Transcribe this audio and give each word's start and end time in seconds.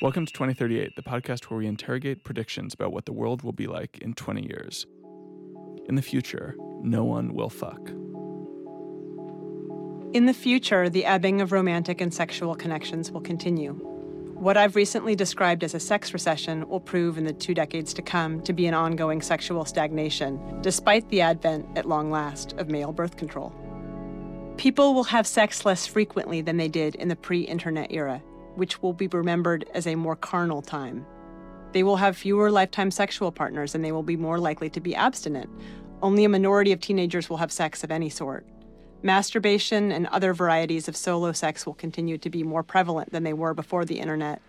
Welcome 0.00 0.26
to 0.26 0.32
2038, 0.32 0.94
the 0.94 1.02
podcast 1.02 1.46
where 1.46 1.58
we 1.58 1.66
interrogate 1.66 2.22
predictions 2.22 2.72
about 2.72 2.92
what 2.92 3.04
the 3.04 3.12
world 3.12 3.42
will 3.42 3.52
be 3.52 3.66
like 3.66 3.98
in 3.98 4.14
20 4.14 4.46
years. 4.46 4.86
In 5.88 5.96
the 5.96 6.02
future, 6.02 6.54
no 6.84 7.02
one 7.02 7.34
will 7.34 7.50
fuck. 7.50 7.88
In 10.14 10.26
the 10.26 10.32
future, 10.32 10.88
the 10.88 11.04
ebbing 11.04 11.40
of 11.40 11.50
romantic 11.50 12.00
and 12.00 12.14
sexual 12.14 12.54
connections 12.54 13.10
will 13.10 13.20
continue. 13.20 13.72
What 14.34 14.56
I've 14.56 14.76
recently 14.76 15.16
described 15.16 15.64
as 15.64 15.74
a 15.74 15.80
sex 15.80 16.12
recession 16.12 16.68
will 16.68 16.78
prove 16.78 17.18
in 17.18 17.24
the 17.24 17.32
two 17.32 17.52
decades 17.52 17.92
to 17.94 18.02
come 18.02 18.40
to 18.42 18.52
be 18.52 18.68
an 18.68 18.74
ongoing 18.74 19.20
sexual 19.20 19.64
stagnation, 19.64 20.60
despite 20.60 21.08
the 21.08 21.22
advent, 21.22 21.66
at 21.76 21.88
long 21.88 22.08
last, 22.08 22.52
of 22.52 22.70
male 22.70 22.92
birth 22.92 23.16
control. 23.16 23.52
People 24.58 24.94
will 24.94 25.02
have 25.02 25.26
sex 25.26 25.64
less 25.64 25.88
frequently 25.88 26.40
than 26.40 26.56
they 26.56 26.68
did 26.68 26.94
in 26.94 27.08
the 27.08 27.16
pre 27.16 27.40
internet 27.40 27.90
era, 27.90 28.22
which 28.58 28.82
will 28.82 28.92
be 28.92 29.06
remembered 29.08 29.64
as 29.74 29.86
a 29.86 29.94
more 29.94 30.16
carnal 30.16 30.60
time. 30.60 31.06
They 31.72 31.82
will 31.82 31.96
have 31.96 32.16
fewer 32.16 32.50
lifetime 32.50 32.90
sexual 32.90 33.30
partners 33.30 33.74
and 33.74 33.84
they 33.84 33.92
will 33.92 34.02
be 34.02 34.16
more 34.16 34.38
likely 34.38 34.70
to 34.70 34.80
be 34.80 34.94
abstinent. 34.94 35.50
Only 36.02 36.24
a 36.24 36.28
minority 36.28 36.72
of 36.72 36.80
teenagers 36.80 37.28
will 37.28 37.36
have 37.38 37.52
sex 37.52 37.84
of 37.84 37.90
any 37.90 38.08
sort. 38.08 38.46
Masturbation 39.02 39.92
and 39.92 40.06
other 40.08 40.34
varieties 40.34 40.88
of 40.88 40.96
solo 40.96 41.32
sex 41.32 41.64
will 41.64 41.74
continue 41.74 42.18
to 42.18 42.30
be 42.30 42.42
more 42.42 42.62
prevalent 42.62 43.12
than 43.12 43.22
they 43.22 43.32
were 43.32 43.54
before 43.54 43.84
the 43.84 44.00
internet. 44.00 44.42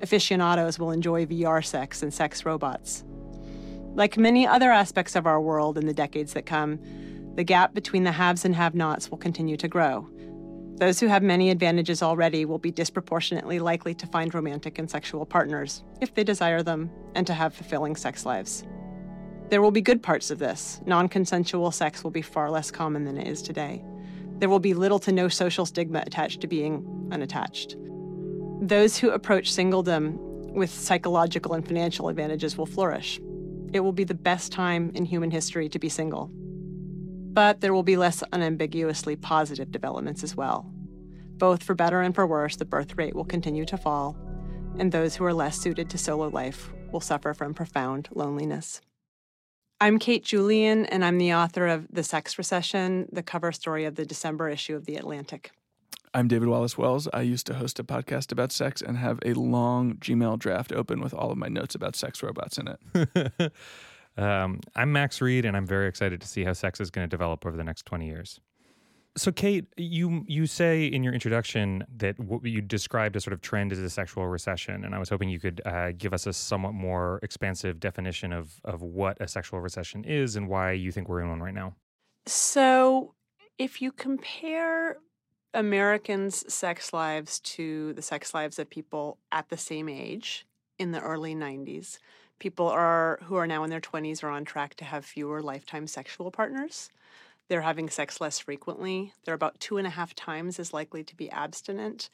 Aficionados 0.00 0.78
will 0.78 0.90
enjoy 0.90 1.26
VR 1.26 1.64
sex 1.64 2.02
and 2.02 2.12
sex 2.12 2.44
robots. 2.44 3.04
Like 3.94 4.16
many 4.16 4.46
other 4.46 4.70
aspects 4.70 5.14
of 5.14 5.26
our 5.26 5.40
world 5.40 5.76
in 5.76 5.86
the 5.86 5.92
decades 5.92 6.32
that 6.32 6.46
come, 6.46 6.78
the 7.34 7.44
gap 7.44 7.74
between 7.74 8.04
the 8.04 8.12
haves 8.12 8.44
and 8.44 8.54
have 8.54 8.74
nots 8.74 9.10
will 9.10 9.18
continue 9.18 9.56
to 9.58 9.68
grow. 9.68 10.08
Those 10.76 10.98
who 10.98 11.06
have 11.06 11.22
many 11.22 11.50
advantages 11.50 12.02
already 12.02 12.44
will 12.44 12.58
be 12.58 12.70
disproportionately 12.70 13.58
likely 13.58 13.94
to 13.94 14.06
find 14.06 14.34
romantic 14.34 14.78
and 14.78 14.90
sexual 14.90 15.24
partners, 15.24 15.84
if 16.00 16.14
they 16.14 16.24
desire 16.24 16.62
them, 16.62 16.90
and 17.14 17.26
to 17.26 17.34
have 17.34 17.54
fulfilling 17.54 17.94
sex 17.94 18.26
lives. 18.26 18.64
There 19.48 19.60
will 19.60 19.70
be 19.70 19.82
good 19.82 20.02
parts 20.02 20.30
of 20.30 20.38
this. 20.38 20.80
Non 20.86 21.08
consensual 21.08 21.70
sex 21.70 22.02
will 22.02 22.10
be 22.10 22.22
far 22.22 22.50
less 22.50 22.70
common 22.70 23.04
than 23.04 23.18
it 23.18 23.28
is 23.28 23.42
today. 23.42 23.84
There 24.38 24.48
will 24.48 24.58
be 24.58 24.74
little 24.74 24.98
to 25.00 25.12
no 25.12 25.28
social 25.28 25.66
stigma 25.66 26.02
attached 26.06 26.40
to 26.40 26.46
being 26.46 27.08
unattached. 27.12 27.76
Those 28.60 28.96
who 28.96 29.10
approach 29.10 29.52
singledom 29.52 30.16
with 30.52 30.70
psychological 30.70 31.54
and 31.54 31.66
financial 31.66 32.08
advantages 32.08 32.56
will 32.56 32.66
flourish. 32.66 33.20
It 33.72 33.80
will 33.80 33.92
be 33.92 34.04
the 34.04 34.14
best 34.14 34.52
time 34.52 34.90
in 34.94 35.04
human 35.04 35.30
history 35.30 35.68
to 35.68 35.78
be 35.78 35.88
single. 35.88 36.30
But 37.32 37.62
there 37.62 37.72
will 37.72 37.82
be 37.82 37.96
less 37.96 38.22
unambiguously 38.30 39.16
positive 39.16 39.72
developments 39.72 40.22
as 40.22 40.36
well. 40.36 40.70
Both 41.38 41.62
for 41.62 41.74
better 41.74 42.02
and 42.02 42.14
for 42.14 42.26
worse, 42.26 42.56
the 42.56 42.66
birth 42.66 42.98
rate 42.98 43.14
will 43.14 43.24
continue 43.24 43.64
to 43.64 43.78
fall, 43.78 44.18
and 44.78 44.92
those 44.92 45.16
who 45.16 45.24
are 45.24 45.32
less 45.32 45.56
suited 45.56 45.88
to 45.90 45.98
solo 45.98 46.28
life 46.28 46.70
will 46.92 47.00
suffer 47.00 47.32
from 47.32 47.54
profound 47.54 48.10
loneliness. 48.12 48.82
I'm 49.80 49.98
Kate 49.98 50.22
Julian, 50.22 50.84
and 50.84 51.02
I'm 51.02 51.16
the 51.16 51.32
author 51.32 51.66
of 51.68 51.88
The 51.90 52.04
Sex 52.04 52.36
Recession, 52.36 53.08
the 53.10 53.22
cover 53.22 53.50
story 53.50 53.86
of 53.86 53.94
the 53.94 54.04
December 54.04 54.50
issue 54.50 54.76
of 54.76 54.84
The 54.84 54.96
Atlantic. 54.96 55.52
I'm 56.12 56.28
David 56.28 56.48
Wallace 56.48 56.76
Wells. 56.76 57.08
I 57.14 57.22
used 57.22 57.46
to 57.46 57.54
host 57.54 57.78
a 57.78 57.84
podcast 57.84 58.30
about 58.30 58.52
sex 58.52 58.82
and 58.82 58.98
have 58.98 59.18
a 59.24 59.32
long 59.32 59.94
Gmail 59.94 60.38
draft 60.38 60.70
open 60.70 61.00
with 61.00 61.14
all 61.14 61.32
of 61.32 61.38
my 61.38 61.48
notes 61.48 61.74
about 61.74 61.96
sex 61.96 62.22
robots 62.22 62.58
in 62.58 62.68
it. 62.68 63.52
Um, 64.16 64.60
I'm 64.76 64.92
Max 64.92 65.20
Read, 65.20 65.44
and 65.44 65.56
I'm 65.56 65.66
very 65.66 65.88
excited 65.88 66.20
to 66.20 66.28
see 66.28 66.44
how 66.44 66.52
sex 66.52 66.80
is 66.80 66.90
going 66.90 67.08
to 67.08 67.10
develop 67.10 67.46
over 67.46 67.56
the 67.56 67.64
next 67.64 67.86
20 67.86 68.06
years. 68.06 68.40
So, 69.14 69.30
Kate, 69.30 69.66
you 69.76 70.24
you 70.26 70.46
say 70.46 70.86
in 70.86 71.04
your 71.04 71.12
introduction 71.12 71.84
that 71.98 72.18
what 72.18 72.44
you 72.44 72.62
described 72.62 73.14
as 73.14 73.24
sort 73.24 73.34
of 73.34 73.42
trend 73.42 73.70
is 73.70 73.78
a 73.78 73.90
sexual 73.90 74.26
recession, 74.26 74.86
and 74.86 74.94
I 74.94 74.98
was 74.98 75.10
hoping 75.10 75.28
you 75.28 75.38
could 75.38 75.60
uh, 75.66 75.92
give 75.92 76.14
us 76.14 76.26
a 76.26 76.32
somewhat 76.32 76.72
more 76.72 77.20
expansive 77.22 77.78
definition 77.78 78.32
of 78.32 78.58
of 78.64 78.80
what 78.80 79.20
a 79.20 79.28
sexual 79.28 79.60
recession 79.60 80.04
is 80.04 80.34
and 80.34 80.48
why 80.48 80.72
you 80.72 80.90
think 80.92 81.10
we're 81.10 81.20
in 81.20 81.28
one 81.28 81.40
right 81.40 81.52
now. 81.52 81.74
So, 82.24 83.14
if 83.58 83.82
you 83.82 83.92
compare 83.92 84.96
Americans' 85.52 86.50
sex 86.52 86.94
lives 86.94 87.38
to 87.40 87.92
the 87.92 88.02
sex 88.02 88.32
lives 88.32 88.58
of 88.58 88.70
people 88.70 89.18
at 89.30 89.50
the 89.50 89.58
same 89.58 89.90
age 89.90 90.46
in 90.78 90.92
the 90.92 91.00
early 91.00 91.34
90s, 91.34 91.98
people 92.38 92.68
are 92.68 93.18
who 93.24 93.36
are 93.36 93.46
now 93.46 93.64
in 93.64 93.70
their 93.70 93.80
20s 93.80 94.22
are 94.22 94.30
on 94.30 94.44
track 94.44 94.74
to 94.76 94.84
have 94.84 95.04
fewer 95.04 95.42
lifetime 95.42 95.86
sexual 95.86 96.30
partners. 96.30 96.90
They're 97.48 97.60
having 97.60 97.90
sex 97.90 98.20
less 98.20 98.38
frequently. 98.38 99.12
They're 99.24 99.34
about 99.34 99.60
two 99.60 99.76
and 99.76 99.86
a 99.86 99.90
half 99.90 100.14
times 100.14 100.58
as 100.58 100.72
likely 100.72 101.04
to 101.04 101.16
be 101.16 101.30
abstinent, 101.30 102.08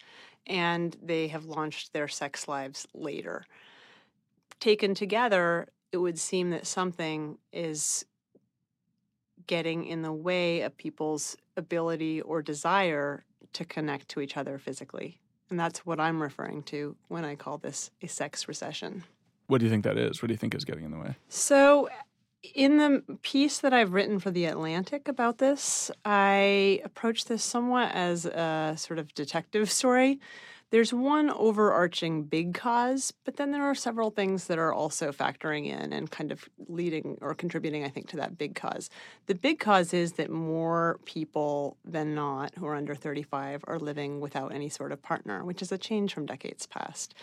and 0.47 0.97
they 1.03 1.29
have 1.29 1.45
launched 1.45 1.93
their 1.93 2.09
sex 2.09 2.49
lives 2.49 2.87
later. 2.95 3.45
Taken 4.61 4.95
together, 4.95 5.69
it 5.93 5.99
would 5.99 6.19
seem 6.19 6.51
that 6.51 6.67
something 6.67 7.39
is 7.53 8.05
getting 9.47 9.85
in 9.85 10.03
the 10.03 10.13
way 10.13 10.63
of 10.63 10.77
people's 10.77 11.37
ability 11.57 12.21
or 12.21 12.43
desire 12.43 13.25
to 13.53 13.65
connect 13.65 14.09
to 14.09 14.21
each 14.21 14.37
other 14.37 14.59
physically. 14.59 15.21
And 15.51 15.59
that's 15.59 15.87
what 15.87 16.01
I'm 16.01 16.23
referring 16.23 16.63
to 16.65 16.97
when 17.09 17.25
I 17.25 17.35
call 17.35 17.59
this 17.59 17.91
a 18.03 18.07
sex 18.07 18.49
recession. 18.49 19.05
What 19.49 19.59
do 19.59 19.65
you 19.65 19.71
think 19.71 19.85
that 19.85 19.97
is? 19.97 20.23
What 20.23 20.29
do 20.29 20.35
you 20.35 20.39
think 20.39 20.55
is 20.55 20.65
getting 20.65 20.85
in 20.85 20.91
the 20.91 20.99
way? 20.99 21.17
So, 21.29 21.89
in 22.55 22.77
the 22.77 23.03
piece 23.23 23.59
that 23.61 23.73
I've 23.73 23.95
written 23.95 24.19
for 24.19 24.31
The 24.31 24.45
Atlantic 24.45 25.09
about 25.09 25.39
this, 25.39 25.91
I 26.05 26.81
approach 26.85 27.25
this 27.25 27.43
somewhat 27.43 27.91
as 27.93 28.27
a 28.27 28.75
sort 28.77 28.99
of 28.99 29.13
detective 29.15 29.71
story. 29.81 30.21
There's 30.71 30.93
one 30.93 31.31
overarching 31.31 32.25
big 32.25 32.53
cause, 32.53 33.11
but 33.25 33.37
then 33.37 33.53
there 33.53 33.63
are 33.63 33.75
several 33.75 34.11
things 34.11 34.49
that 34.49 34.59
are 34.59 34.75
also 34.75 35.13
factoring 35.13 35.65
in 35.65 35.95
and 35.95 36.11
kind 36.11 36.31
of 36.31 36.47
leading 36.69 37.17
or 37.23 37.35
contributing, 37.35 37.85
I 37.85 37.89
think, 37.89 38.09
to 38.11 38.17
that 38.19 38.37
big 38.37 38.55
cause. 38.55 38.91
The 39.27 39.35
big 39.35 39.61
cause 39.61 39.95
is 39.95 40.13
that 40.13 40.31
more 40.31 41.01
people 41.07 41.79
than 41.87 42.15
not 42.15 42.55
who 42.55 42.67
are 42.67 42.75
under 42.75 42.95
35 42.95 43.65
are 43.67 43.79
living 43.79 44.21
without 44.21 44.53
any 44.53 44.69
sort 44.69 44.93
of 44.93 45.01
partner, 45.01 45.43
which 45.43 45.63
is 45.63 45.73
a 45.73 45.79
change 45.79 46.13
from 46.13 46.27
decades 46.27 46.67
past 46.67 47.15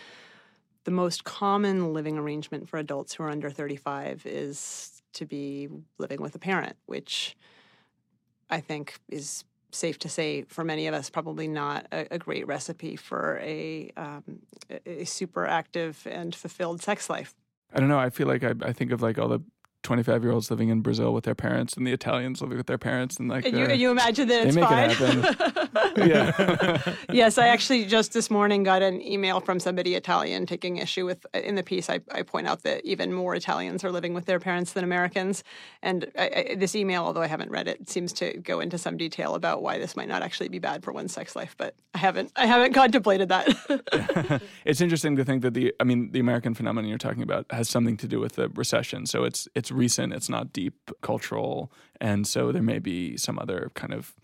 the 0.86 0.92
most 0.92 1.24
common 1.24 1.92
living 1.92 2.16
arrangement 2.16 2.68
for 2.68 2.78
adults 2.78 3.12
who 3.12 3.24
are 3.24 3.28
under 3.28 3.50
35 3.50 4.24
is 4.24 5.02
to 5.14 5.26
be 5.26 5.68
living 5.98 6.22
with 6.22 6.36
a 6.36 6.38
parent, 6.38 6.76
which 6.86 7.36
I 8.48 8.60
think 8.60 9.00
is 9.08 9.42
safe 9.72 9.98
to 9.98 10.08
say 10.08 10.42
for 10.42 10.62
many 10.62 10.86
of 10.86 10.94
us 10.94 11.10
probably 11.10 11.48
not 11.48 11.88
a, 11.90 12.06
a 12.14 12.18
great 12.18 12.46
recipe 12.46 12.94
for 12.94 13.40
a, 13.42 13.90
um, 13.96 14.42
a 14.86 15.04
super 15.04 15.44
active 15.44 16.06
and 16.08 16.32
fulfilled 16.32 16.80
sex 16.80 17.10
life. 17.10 17.34
I 17.74 17.80
don't 17.80 17.88
know. 17.88 17.98
I 17.98 18.10
feel 18.10 18.28
like 18.28 18.44
I, 18.44 18.54
I 18.62 18.72
think 18.72 18.92
of 18.92 19.02
like 19.02 19.18
all 19.18 19.28
the 19.28 19.40
25 19.82 20.24
year 20.24 20.32
olds 20.32 20.50
living 20.50 20.68
in 20.68 20.80
Brazil 20.80 21.14
with 21.14 21.24
their 21.24 21.34
parents 21.34 21.74
and 21.74 21.86
the 21.86 21.92
Italians 21.92 22.40
living 22.40 22.56
with 22.56 22.66
their 22.66 22.78
parents 22.78 23.18
and 23.18 23.28
like 23.28 23.44
and 23.46 23.56
you, 23.56 23.64
and 23.64 23.80
you 23.80 23.90
imagine 23.90 24.26
that 24.28 24.46
it's 24.46 24.56
fine. 24.56 24.90
It 24.90 25.56
yeah. 25.96 26.94
yes, 27.12 27.38
I 27.38 27.48
actually 27.48 27.84
just 27.86 28.12
this 28.12 28.30
morning 28.30 28.62
got 28.62 28.82
an 28.82 29.00
email 29.00 29.40
from 29.40 29.60
somebody 29.60 29.94
Italian 29.94 30.46
taking 30.46 30.78
issue 30.78 31.06
with 31.06 31.24
in 31.34 31.54
the 31.54 31.62
piece. 31.62 31.88
I, 31.88 32.00
I 32.10 32.22
point 32.22 32.46
out 32.46 32.62
that 32.62 32.84
even 32.84 33.12
more 33.12 33.34
Italians 33.34 33.84
are 33.84 33.92
living 33.92 34.14
with 34.14 34.26
their 34.26 34.40
parents 34.40 34.72
than 34.72 34.84
Americans, 34.84 35.44
and 35.82 36.10
I, 36.18 36.46
I, 36.50 36.54
this 36.56 36.74
email, 36.74 37.04
although 37.04 37.22
I 37.22 37.26
haven't 37.26 37.50
read 37.50 37.68
it, 37.68 37.88
seems 37.88 38.12
to 38.14 38.36
go 38.38 38.60
into 38.60 38.78
some 38.78 38.96
detail 38.96 39.34
about 39.34 39.62
why 39.62 39.78
this 39.78 39.96
might 39.96 40.08
not 40.08 40.22
actually 40.22 40.48
be 40.48 40.58
bad 40.58 40.82
for 40.82 40.92
one's 40.92 41.12
sex 41.12 41.36
life. 41.36 41.54
But 41.56 41.74
I 41.94 41.98
haven't 41.98 42.32
I 42.36 42.46
haven't 42.46 42.72
contemplated 42.72 43.28
that. 43.28 44.42
it's 44.64 44.80
interesting 44.80 45.16
to 45.16 45.24
think 45.24 45.42
that 45.42 45.54
the 45.54 45.74
I 45.80 45.84
mean 45.84 46.10
the 46.12 46.20
American 46.20 46.54
phenomenon 46.54 46.88
you're 46.88 46.98
talking 46.98 47.22
about 47.22 47.46
has 47.50 47.68
something 47.68 47.96
to 47.98 48.08
do 48.08 48.20
with 48.20 48.34
the 48.34 48.48
recession. 48.50 49.06
So 49.06 49.24
it's 49.24 49.48
it's 49.54 49.65
recent, 49.70 50.12
it's 50.12 50.28
not 50.28 50.52
deep 50.52 50.90
cultural, 51.02 51.72
and 52.00 52.26
so 52.26 52.52
there 52.52 52.62
may 52.62 52.78
be 52.78 53.16
some 53.16 53.38
other 53.38 53.70
kind 53.74 53.92
of, 53.92 54.14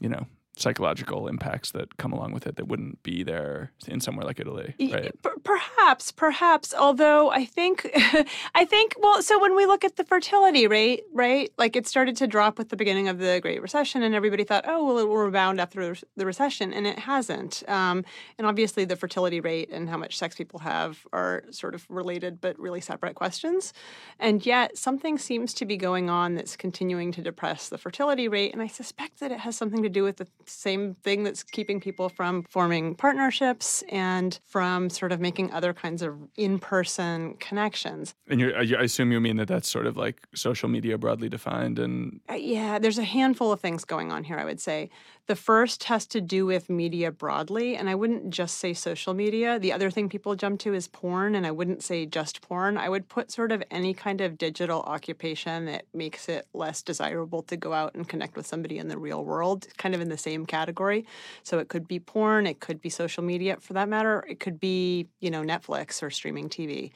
you 0.00 0.08
know, 0.08 0.26
psychological 0.60 1.26
impacts 1.26 1.70
that 1.72 1.96
come 1.96 2.12
along 2.12 2.32
with 2.32 2.46
it 2.46 2.56
that 2.56 2.68
wouldn't 2.68 3.02
be 3.02 3.22
there 3.22 3.72
in 3.88 4.00
somewhere 4.00 4.26
like 4.26 4.38
Italy, 4.38 4.74
right? 4.92 5.14
Perhaps, 5.42 6.12
perhaps. 6.12 6.74
Although 6.74 7.30
I 7.30 7.44
think, 7.46 7.88
I 8.54 8.64
think, 8.64 8.94
well, 8.98 9.22
so 9.22 9.40
when 9.40 9.56
we 9.56 9.64
look 9.66 9.84
at 9.84 9.96
the 9.96 10.04
fertility 10.04 10.66
rate, 10.66 11.04
right, 11.12 11.50
like 11.56 11.76
it 11.76 11.86
started 11.86 12.16
to 12.16 12.26
drop 12.26 12.58
with 12.58 12.68
the 12.68 12.76
beginning 12.76 13.08
of 13.08 13.18
the 13.18 13.40
Great 13.40 13.62
Recession, 13.62 14.02
and 14.02 14.14
everybody 14.14 14.44
thought, 14.44 14.64
oh, 14.66 14.84
well, 14.84 14.98
it 14.98 15.08
will 15.08 15.16
rebound 15.16 15.60
after 15.60 15.94
the 16.16 16.26
recession, 16.26 16.72
and 16.72 16.86
it 16.86 16.98
hasn't. 16.98 17.62
Um, 17.68 18.04
and 18.36 18.46
obviously, 18.46 18.84
the 18.84 18.96
fertility 18.96 19.40
rate 19.40 19.70
and 19.70 19.88
how 19.88 19.96
much 19.96 20.18
sex 20.18 20.36
people 20.36 20.60
have 20.60 21.06
are 21.12 21.44
sort 21.50 21.74
of 21.74 21.86
related, 21.88 22.40
but 22.40 22.58
really 22.58 22.80
separate 22.80 23.14
questions. 23.14 23.72
And 24.18 24.44
yet, 24.44 24.76
something 24.76 25.16
seems 25.16 25.54
to 25.54 25.64
be 25.64 25.76
going 25.76 26.10
on 26.10 26.34
that's 26.34 26.56
continuing 26.56 27.12
to 27.12 27.22
depress 27.22 27.68
the 27.68 27.78
fertility 27.78 28.28
rate, 28.28 28.52
and 28.52 28.60
I 28.60 28.66
suspect 28.66 29.20
that 29.20 29.32
it 29.32 29.40
has 29.40 29.56
something 29.56 29.82
to 29.82 29.88
do 29.88 30.04
with 30.04 30.18
the 30.18 30.26
same 30.50 30.94
thing 31.02 31.22
that's 31.22 31.42
keeping 31.42 31.80
people 31.80 32.08
from 32.08 32.42
forming 32.44 32.94
partnerships 32.94 33.82
and 33.90 34.38
from 34.46 34.90
sort 34.90 35.12
of 35.12 35.20
making 35.20 35.52
other 35.52 35.72
kinds 35.72 36.02
of 36.02 36.16
in-person 36.36 37.34
connections. 37.34 38.14
And 38.28 38.40
you 38.40 38.52
I 38.54 38.82
assume 38.82 39.12
you 39.12 39.20
mean 39.20 39.36
that 39.36 39.48
that's 39.48 39.68
sort 39.68 39.86
of 39.86 39.96
like 39.96 40.26
social 40.34 40.68
media 40.68 40.98
broadly 40.98 41.28
defined 41.28 41.78
and 41.78 42.20
uh, 42.30 42.34
yeah, 42.34 42.78
there's 42.78 42.98
a 42.98 43.04
handful 43.04 43.52
of 43.52 43.60
things 43.60 43.84
going 43.84 44.12
on 44.12 44.24
here, 44.24 44.38
I 44.38 44.44
would 44.44 44.60
say. 44.60 44.90
The 45.26 45.36
first 45.36 45.84
has 45.84 46.06
to 46.06 46.20
do 46.20 46.44
with 46.44 46.68
media 46.68 47.12
broadly, 47.12 47.76
and 47.76 47.88
I 47.88 47.94
wouldn't 47.94 48.30
just 48.30 48.58
say 48.58 48.74
social 48.74 49.14
media. 49.14 49.60
The 49.60 49.72
other 49.72 49.88
thing 49.88 50.08
people 50.08 50.34
jump 50.34 50.58
to 50.60 50.74
is 50.74 50.88
porn, 50.88 51.36
and 51.36 51.46
I 51.46 51.52
wouldn't 51.52 51.84
say 51.84 52.04
just 52.04 52.40
porn. 52.40 52.76
I 52.76 52.88
would 52.88 53.08
put 53.08 53.30
sort 53.30 53.52
of 53.52 53.62
any 53.70 53.94
kind 53.94 54.20
of 54.20 54.38
digital 54.38 54.80
occupation 54.82 55.66
that 55.66 55.84
makes 55.94 56.28
it 56.28 56.48
less 56.52 56.82
desirable 56.82 57.42
to 57.44 57.56
go 57.56 57.72
out 57.72 57.94
and 57.94 58.08
connect 58.08 58.36
with 58.36 58.46
somebody 58.46 58.78
in 58.78 58.88
the 58.88 58.98
real 58.98 59.24
world, 59.24 59.68
kind 59.76 59.94
of 59.94 60.00
in 60.00 60.08
the 60.08 60.18
same 60.18 60.39
category. 60.46 61.06
So 61.42 61.58
it 61.58 61.68
could 61.68 61.86
be 61.88 61.98
porn, 61.98 62.46
it 62.46 62.60
could 62.60 62.80
be 62.80 62.88
social 62.88 63.22
media 63.22 63.56
for 63.60 63.72
that 63.74 63.88
matter, 63.88 64.24
it 64.28 64.40
could 64.40 64.60
be, 64.60 65.08
you 65.20 65.30
know, 65.30 65.42
Netflix 65.42 66.02
or 66.02 66.10
streaming 66.10 66.48
TV. 66.48 66.92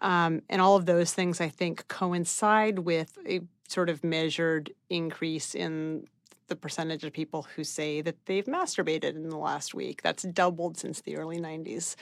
Um, 0.00 0.42
and 0.48 0.62
all 0.62 0.76
of 0.76 0.86
those 0.86 1.12
things, 1.12 1.40
I 1.40 1.48
think, 1.48 1.88
coincide 1.88 2.80
with 2.80 3.18
a 3.26 3.40
sort 3.66 3.90
of 3.90 4.04
measured 4.04 4.72
increase 4.88 5.54
in 5.54 6.06
the 6.48 6.56
percentage 6.56 7.04
of 7.04 7.12
people 7.12 7.46
who 7.54 7.62
say 7.62 8.00
that 8.00 8.16
they've 8.26 8.46
masturbated 8.46 9.14
in 9.14 9.28
the 9.28 9.36
last 9.36 9.74
week. 9.74 10.02
That's 10.02 10.22
doubled 10.22 10.78
since 10.78 11.02
the 11.02 11.16
early 11.16 11.38
90s. 11.38 11.94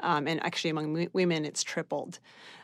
Um, 0.00 0.26
and 0.26 0.44
actually, 0.44 0.70
among 0.70 1.08
women, 1.12 1.44
it's 1.44 1.62
tripled. 1.62 2.18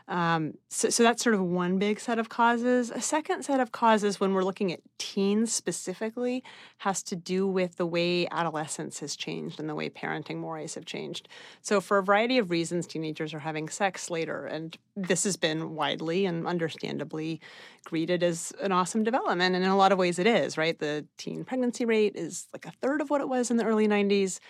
Um, 0.09 0.55
so, 0.71 0.89
so 0.89 1.03
that's 1.03 1.23
sort 1.23 1.35
of 1.35 1.43
one 1.43 1.79
big 1.79 2.01
set 2.01 2.19
of 2.19 2.31
causes. 2.31 2.91
A 2.91 3.01
second 3.01 3.45
set 3.45 3.61
of 3.61 3.73
causes, 3.73 4.19
when 4.19 4.33
we're 4.33 4.43
looking 4.43 4.73
at 4.73 4.81
teens 4.97 5.53
specifically, 5.53 6.43
has 6.79 7.03
to 7.05 7.17
do 7.17 7.47
with 7.47 7.77
the 7.77 7.87
way 7.87 8.27
adolescence 8.29 9.01
has 9.01 9.15
changed 9.17 9.61
and 9.61 9.69
the 9.69 9.75
way 9.75 9.91
parenting 9.91 10.37
mores 10.37 10.75
have 10.77 10.87
changed. 10.87 11.29
So, 11.61 11.81
for 11.81 11.99
a 11.99 12.03
variety 12.03 12.39
of 12.39 12.51
reasons, 12.51 12.87
teenagers 12.87 13.35
are 13.35 13.41
having 13.41 13.69
sex 13.69 14.09
later, 14.09 14.47
and 14.47 14.77
this 14.97 15.25
has 15.25 15.37
been 15.37 15.75
widely 15.75 16.25
and 16.25 16.47
understandably 16.47 17.41
greeted 17.85 18.23
as 18.23 18.53
an 18.63 18.73
awesome 18.73 19.05
development. 19.05 19.55
And 19.55 19.65
in 19.65 19.71
a 19.71 19.77
lot 19.77 19.93
of 19.93 19.99
ways, 19.99 20.19
it 20.19 20.27
is, 20.27 20.57
right? 20.57 20.79
The 20.79 21.05
teen 21.19 21.45
pregnancy 21.45 21.85
rate 21.85 22.17
is 22.17 22.49
like 22.53 22.67
a 22.67 22.73
third 22.83 23.01
of 23.01 23.11
what 23.11 23.21
it 23.21 23.29
was 23.29 23.51
in 23.51 23.59
the 23.59 23.65
early 23.65 23.87
90s. 23.87 24.41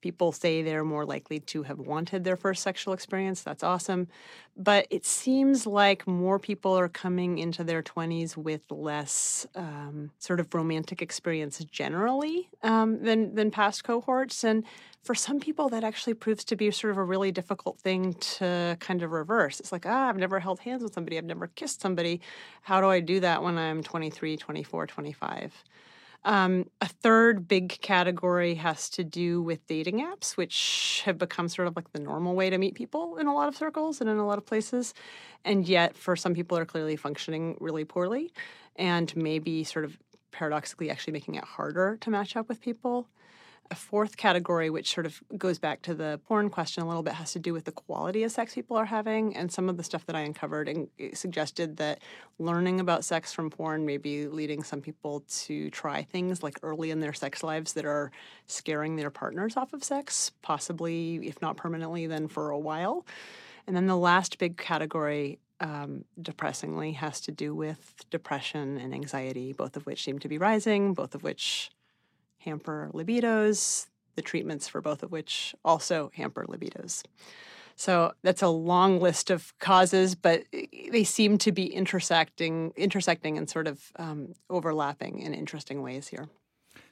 People 0.00 0.32
say 0.32 0.62
they're 0.62 0.84
more 0.84 1.04
likely 1.04 1.40
to 1.40 1.62
have 1.64 1.78
wanted 1.78 2.24
their 2.24 2.36
first 2.36 2.62
sexual 2.62 2.94
experience. 2.94 3.42
That's 3.42 3.62
awesome. 3.62 4.08
But 4.56 4.86
it 4.90 5.04
seems 5.04 5.66
like 5.66 6.06
more 6.06 6.38
people 6.38 6.78
are 6.78 6.88
coming 6.88 7.38
into 7.38 7.64
their 7.64 7.82
20s 7.82 8.36
with 8.36 8.62
less 8.70 9.46
um, 9.54 10.10
sort 10.18 10.40
of 10.40 10.52
romantic 10.54 11.02
experience 11.02 11.58
generally 11.64 12.48
um, 12.62 13.02
than, 13.02 13.34
than 13.34 13.50
past 13.50 13.84
cohorts. 13.84 14.44
And 14.44 14.64
for 15.02 15.14
some 15.14 15.40
people, 15.40 15.68
that 15.70 15.84
actually 15.84 16.14
proves 16.14 16.44
to 16.44 16.56
be 16.56 16.70
sort 16.70 16.90
of 16.90 16.98
a 16.98 17.04
really 17.04 17.32
difficult 17.32 17.78
thing 17.78 18.14
to 18.14 18.76
kind 18.80 19.02
of 19.02 19.12
reverse. 19.12 19.60
It's 19.60 19.72
like, 19.72 19.86
ah, 19.86 20.08
I've 20.08 20.16
never 20.16 20.40
held 20.40 20.60
hands 20.60 20.82
with 20.82 20.92
somebody, 20.92 21.18
I've 21.18 21.24
never 21.24 21.46
kissed 21.46 21.80
somebody. 21.80 22.20
How 22.62 22.80
do 22.80 22.88
I 22.88 23.00
do 23.00 23.20
that 23.20 23.42
when 23.42 23.56
I'm 23.56 23.82
23, 23.82 24.36
24, 24.36 24.86
25? 24.86 25.64
Um, 26.28 26.66
a 26.82 26.86
third 26.86 27.48
big 27.48 27.80
category 27.80 28.54
has 28.56 28.90
to 28.90 29.02
do 29.02 29.40
with 29.40 29.66
dating 29.66 30.00
apps, 30.00 30.36
which 30.36 31.00
have 31.06 31.16
become 31.16 31.48
sort 31.48 31.68
of 31.68 31.74
like 31.74 31.90
the 31.92 32.00
normal 32.00 32.34
way 32.34 32.50
to 32.50 32.58
meet 32.58 32.74
people 32.74 33.16
in 33.16 33.26
a 33.26 33.34
lot 33.34 33.48
of 33.48 33.56
circles 33.56 34.02
and 34.02 34.10
in 34.10 34.18
a 34.18 34.26
lot 34.26 34.36
of 34.36 34.44
places. 34.44 34.92
And 35.46 35.66
yet, 35.66 35.96
for 35.96 36.16
some 36.16 36.34
people, 36.34 36.58
are 36.58 36.66
clearly 36.66 36.96
functioning 36.96 37.56
really 37.60 37.86
poorly 37.86 38.30
and 38.76 39.16
maybe 39.16 39.64
sort 39.64 39.86
of 39.86 39.98
paradoxically 40.30 40.90
actually 40.90 41.14
making 41.14 41.36
it 41.36 41.44
harder 41.44 41.96
to 42.02 42.10
match 42.10 42.36
up 42.36 42.46
with 42.46 42.60
people. 42.60 43.08
A 43.70 43.74
fourth 43.74 44.16
category, 44.16 44.70
which 44.70 44.94
sort 44.94 45.04
of 45.04 45.22
goes 45.36 45.58
back 45.58 45.82
to 45.82 45.94
the 45.94 46.18
porn 46.26 46.48
question 46.48 46.82
a 46.82 46.86
little 46.86 47.02
bit, 47.02 47.14
has 47.14 47.32
to 47.32 47.38
do 47.38 47.52
with 47.52 47.64
the 47.64 47.72
quality 47.72 48.22
of 48.22 48.32
sex 48.32 48.54
people 48.54 48.76
are 48.76 48.86
having. 48.86 49.36
And 49.36 49.52
some 49.52 49.68
of 49.68 49.76
the 49.76 49.82
stuff 49.82 50.06
that 50.06 50.16
I 50.16 50.20
uncovered 50.20 50.68
and 50.68 50.88
suggested 51.12 51.76
that 51.76 52.00
learning 52.38 52.80
about 52.80 53.04
sex 53.04 53.32
from 53.32 53.50
porn 53.50 53.84
may 53.84 53.98
be 53.98 54.26
leading 54.26 54.62
some 54.62 54.80
people 54.80 55.22
to 55.44 55.68
try 55.70 56.02
things 56.02 56.42
like 56.42 56.58
early 56.62 56.90
in 56.90 57.00
their 57.00 57.12
sex 57.12 57.42
lives 57.42 57.74
that 57.74 57.84
are 57.84 58.10
scaring 58.46 58.96
their 58.96 59.10
partners 59.10 59.56
off 59.56 59.74
of 59.74 59.84
sex, 59.84 60.32
possibly, 60.40 61.16
if 61.26 61.42
not 61.42 61.56
permanently, 61.58 62.06
then 62.06 62.26
for 62.26 62.50
a 62.50 62.58
while. 62.58 63.04
And 63.66 63.76
then 63.76 63.86
the 63.86 63.96
last 63.96 64.38
big 64.38 64.56
category 64.56 65.40
um, 65.60 66.04
depressingly 66.20 66.92
has 66.92 67.20
to 67.22 67.32
do 67.32 67.54
with 67.54 68.04
depression 68.10 68.78
and 68.78 68.94
anxiety, 68.94 69.52
both 69.52 69.76
of 69.76 69.84
which 69.86 70.04
seem 70.04 70.18
to 70.20 70.28
be 70.28 70.38
rising, 70.38 70.94
both 70.94 71.14
of 71.14 71.22
which 71.22 71.70
hamper 72.38 72.90
libidos, 72.92 73.86
the 74.16 74.22
treatments 74.22 74.68
for 74.68 74.80
both 74.80 75.02
of 75.02 75.12
which 75.12 75.54
also 75.64 76.10
hamper 76.14 76.44
libidos. 76.48 77.02
So 77.76 78.12
that's 78.22 78.42
a 78.42 78.48
long 78.48 79.00
list 79.00 79.30
of 79.30 79.56
causes, 79.60 80.16
but 80.16 80.42
they 80.90 81.04
seem 81.04 81.38
to 81.38 81.52
be 81.52 81.66
intersecting, 81.72 82.72
intersecting 82.76 83.38
and 83.38 83.48
sort 83.48 83.68
of 83.68 83.92
um, 83.96 84.34
overlapping 84.50 85.20
in 85.20 85.32
interesting 85.32 85.80
ways 85.80 86.08
here. 86.08 86.28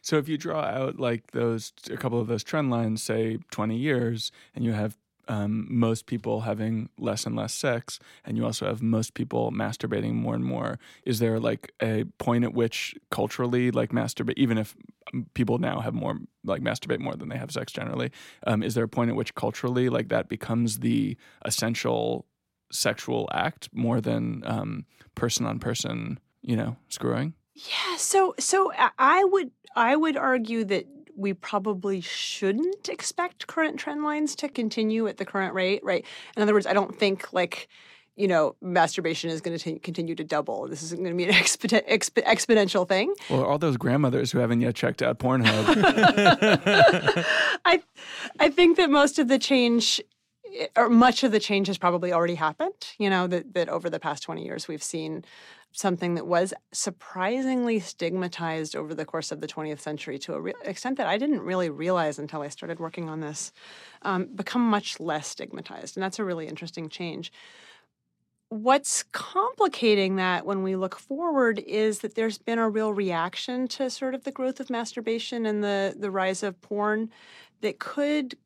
So 0.01 0.19
if 0.19 0.29
you 0.29 0.39
draw 0.39 0.61
out 0.61 1.01
like 1.01 1.33
those 1.33 1.73
a 1.91 1.97
couple 1.97 2.21
of 2.21 2.29
those 2.29 2.45
trend 2.45 2.71
lines, 2.71 3.03
say 3.03 3.39
20 3.51 3.77
years, 3.77 4.31
and 4.55 4.65
you 4.65 4.73
have 4.73 4.97
um, 5.29 5.67
most 5.71 6.07
people 6.07 6.43
having 6.43 6.89
less 6.99 7.27
and 7.27 7.37
less 7.37 7.53
sex, 7.53 7.99
and 8.25 8.37
you 8.37 8.45
also 8.45 8.67
have 8.67 8.83
most 8.83 9.15
people 9.15 9.51
masturbating 9.53 10.15
more 10.15 10.35
and 10.35 10.45
more. 10.45 10.79
Is 11.05 11.19
there 11.19 11.39
like 11.41 11.73
a 11.83 12.05
point 12.19 12.45
at 12.45 12.55
which 12.55 12.95
culturally, 13.11 13.71
like 13.71 13.91
masturbate, 13.91 14.35
even 14.37 14.59
if 14.59 14.77
um, 15.13 15.27
people 15.35 15.59
now 15.59 15.81
have 15.81 15.95
more, 15.95 16.19
like 16.45 16.63
masturbate 16.63 17.01
more 17.01 17.15
than 17.15 17.29
they 17.29 17.39
have 17.39 17.51
sex 17.51 17.73
generally, 17.73 18.11
um, 18.47 18.63
is 18.63 18.75
there 18.75 18.85
a 18.85 18.89
point 18.89 19.11
at 19.11 19.17
which 19.17 19.35
culturally, 19.35 19.89
like 19.89 20.09
that 20.09 20.29
becomes 20.29 20.79
the 20.81 21.17
essential 21.45 22.27
sexual 22.73 23.29
act 23.33 23.69
more 23.73 24.01
than 24.01 24.85
person 25.15 25.47
on 25.47 25.59
person, 25.59 26.19
you 26.43 26.57
know, 26.57 26.77
screwing? 26.89 27.35
Yeah, 27.55 27.97
so 27.97 28.35
so 28.39 28.71
I 28.99 29.25
would 29.25 29.51
I 29.75 29.97
would 29.97 30.17
argue 30.17 30.65
that 30.65 30.87
we 31.17 31.33
probably 31.33 32.01
shouldn't 32.01 32.89
expect 32.89 33.47
current 33.47 33.79
trend 33.79 34.05
lines 34.05 34.37
to 34.37 34.49
continue 34.49 35.07
at 35.07 35.17
the 35.17 35.25
current 35.25 35.55
rate, 35.55 35.83
right? 35.83 36.05
In 36.37 36.43
other 36.43 36.53
words, 36.53 36.67
I 36.67 36.73
don't 36.73 36.97
think 36.99 37.33
like 37.33 37.69
you 38.17 38.27
know, 38.27 38.57
masturbation 38.63 39.29
is 39.29 39.43
going 39.43 39.59
to 39.59 39.79
continue 39.81 40.15
to 40.15 40.25
double. 40.25 40.67
This 40.69 40.83
isn't 40.83 41.03
going 41.03 41.11
to 41.11 41.17
be 41.17 41.25
an 41.25 41.35
exp- 41.35 41.87
exp- 41.87 42.25
exponential 42.25 42.89
thing. 42.89 43.15
Well, 43.29 43.45
all 43.45 43.59
those 43.59 43.77
grandmothers 43.77 44.33
who 44.33 44.39
haven't 44.39 44.63
yet 44.63 44.75
checked 44.75 45.03
out 45.03 45.19
Pornhub. 45.19 45.45
I, 47.67 47.83
I 48.41 48.49
think 48.49 48.79
that 48.79 48.91
most 48.91 49.19
of 49.19 49.29
the 49.29 49.39
change, 49.39 50.01
eh, 50.59 50.67
or 50.77 50.89
much 50.89 51.25
of 51.25 51.33
the 51.33 51.41
change, 51.41 51.67
has 51.67 51.77
probably 51.77 52.13
already 52.13 52.37
happened. 52.37 52.95
You 52.99 53.11
know 53.11 53.27
that 53.27 53.53
that 53.53 53.69
over 53.69 53.91
the 53.91 54.01
past 54.01 54.23
twenty 54.23 54.45
years, 54.45 54.67
we've 54.67 54.83
seen 54.83 55.25
something 55.77 56.15
that 56.15 56.27
was 56.27 56.55
surprisingly 56.73 57.79
stigmatized 57.79 58.75
over 58.75 58.95
the 58.95 59.05
course 59.05 59.31
of 59.31 59.43
the 59.43 59.47
20th 59.47 59.81
century 59.81 60.19
to 60.19 60.35
an 60.35 60.53
extent 60.65 60.97
that 60.97 61.07
I 61.07 61.19
didn't 61.19 61.43
really 61.43 61.69
realize 61.69 62.19
until 62.19 62.41
I 62.41 62.49
started 62.49 62.81
working 62.81 63.11
on 63.11 63.21
this, 63.21 63.53
um, 64.01 64.27
become 64.35 64.63
much 64.63 64.99
less 64.99 65.29
stigmatized. 65.29 65.97
And 65.97 66.03
that's 66.03 66.19
a 66.19 66.25
really 66.25 66.49
interesting 66.49 66.89
change. 66.89 67.31
What's 68.49 69.03
complicating 69.13 70.17
that 70.17 70.47
when 70.47 70.63
we 70.63 70.77
look 70.77 70.99
forward 70.99 71.59
is 71.59 71.99
that 71.99 72.15
there's 72.15 72.39
been 72.39 72.59
a 72.59 72.71
real 72.71 72.95
reaction 72.95 73.69
to 73.69 73.91
sort 73.91 74.15
of 74.15 74.25
the 74.25 74.33
growth 74.33 74.61
of 74.61 74.71
masturbation 74.71 75.45
and 75.45 75.63
the, 75.63 75.95
the 75.99 76.11
rise 76.11 76.43
of 76.43 76.61
porn 76.63 77.11
that 77.61 77.79
could 77.81 78.37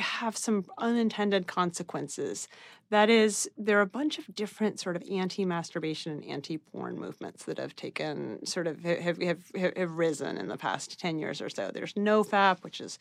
have 0.00 0.36
some 0.36 0.64
unintended 0.78 1.46
consequences. 1.46 2.48
That 2.90 3.10
is, 3.10 3.50
there 3.58 3.78
are 3.78 3.82
a 3.82 3.86
bunch 3.86 4.18
of 4.18 4.34
different 4.34 4.80
sort 4.80 4.96
of 4.96 5.02
anti-masturbation 5.10 6.12
and 6.12 6.24
anti-porn 6.24 6.98
movements 6.98 7.44
that 7.44 7.58
have 7.58 7.76
taken 7.76 8.44
sort 8.46 8.66
of 8.66 8.80
have 8.82 9.20
have 9.20 9.38
have 9.76 9.92
risen 9.92 10.38
in 10.38 10.48
the 10.48 10.56
past 10.56 10.98
ten 10.98 11.18
years 11.18 11.42
or 11.42 11.50
so. 11.50 11.70
There's 11.72 11.92
NoFap, 11.94 12.62
which 12.62 12.80
is 12.80 12.98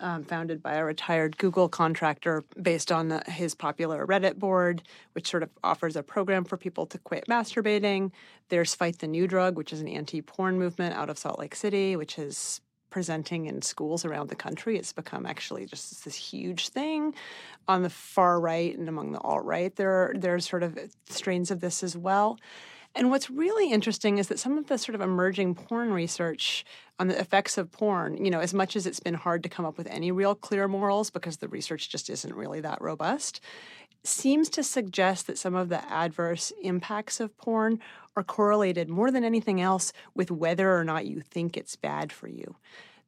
um, 0.00 0.24
founded 0.24 0.62
by 0.62 0.74
a 0.74 0.84
retired 0.84 1.38
Google 1.38 1.68
contractor 1.68 2.44
based 2.60 2.92
on 2.92 3.08
the, 3.08 3.22
his 3.26 3.54
popular 3.54 4.06
Reddit 4.06 4.36
board, 4.36 4.82
which 5.12 5.30
sort 5.30 5.42
of 5.42 5.50
offers 5.64 5.96
a 5.96 6.02
program 6.02 6.44
for 6.44 6.56
people 6.56 6.86
to 6.86 6.98
quit 6.98 7.24
masturbating. 7.28 8.10
There's 8.50 8.74
Fight 8.74 8.98
the 8.98 9.06
New 9.06 9.26
Drug, 9.26 9.56
which 9.56 9.72
is 9.72 9.80
an 9.80 9.88
anti 9.88 10.20
porn 10.20 10.58
movement 10.58 10.94
out 10.94 11.08
of 11.08 11.18
Salt 11.18 11.38
Lake 11.38 11.54
City, 11.54 11.96
which 11.96 12.16
has 12.16 12.60
presenting 12.90 13.46
in 13.46 13.62
schools 13.62 14.04
around 14.04 14.28
the 14.28 14.36
country. 14.36 14.76
It's 14.76 14.92
become 14.92 15.26
actually 15.26 15.66
just 15.66 16.04
this 16.04 16.14
huge 16.14 16.68
thing. 16.68 17.14
On 17.68 17.82
the 17.82 17.90
far 17.90 18.40
right 18.40 18.76
and 18.76 18.88
among 18.88 19.12
the 19.12 19.20
alt 19.20 19.44
right, 19.44 19.74
there 19.76 19.90
are, 19.90 20.14
there 20.16 20.34
are 20.34 20.40
sort 20.40 20.62
of 20.62 20.78
strains 21.08 21.50
of 21.50 21.60
this 21.60 21.82
as 21.82 21.96
well. 21.96 22.38
And 22.96 23.10
what's 23.10 23.28
really 23.28 23.70
interesting 23.70 24.16
is 24.16 24.28
that 24.28 24.38
some 24.38 24.56
of 24.56 24.68
the 24.68 24.78
sort 24.78 24.94
of 24.94 25.02
emerging 25.02 25.54
porn 25.54 25.92
research 25.92 26.64
on 26.98 27.08
the 27.08 27.20
effects 27.20 27.58
of 27.58 27.70
porn, 27.70 28.24
you 28.24 28.30
know, 28.30 28.40
as 28.40 28.54
much 28.54 28.74
as 28.74 28.86
it's 28.86 29.00
been 29.00 29.12
hard 29.12 29.42
to 29.42 29.50
come 29.50 29.66
up 29.66 29.76
with 29.76 29.86
any 29.88 30.10
real 30.10 30.34
clear 30.34 30.66
morals 30.66 31.10
because 31.10 31.36
the 31.36 31.48
research 31.48 31.90
just 31.90 32.08
isn't 32.08 32.34
really 32.34 32.62
that 32.62 32.80
robust, 32.80 33.42
seems 34.02 34.48
to 34.48 34.62
suggest 34.62 35.26
that 35.26 35.36
some 35.36 35.54
of 35.54 35.68
the 35.68 35.84
adverse 35.92 36.54
impacts 36.62 37.20
of 37.20 37.36
porn 37.36 37.80
are 38.16 38.24
correlated 38.24 38.88
more 38.88 39.10
than 39.10 39.24
anything 39.24 39.60
else 39.60 39.92
with 40.14 40.30
whether 40.30 40.74
or 40.74 40.82
not 40.82 41.04
you 41.04 41.20
think 41.20 41.54
it's 41.54 41.76
bad 41.76 42.10
for 42.10 42.28
you. 42.28 42.56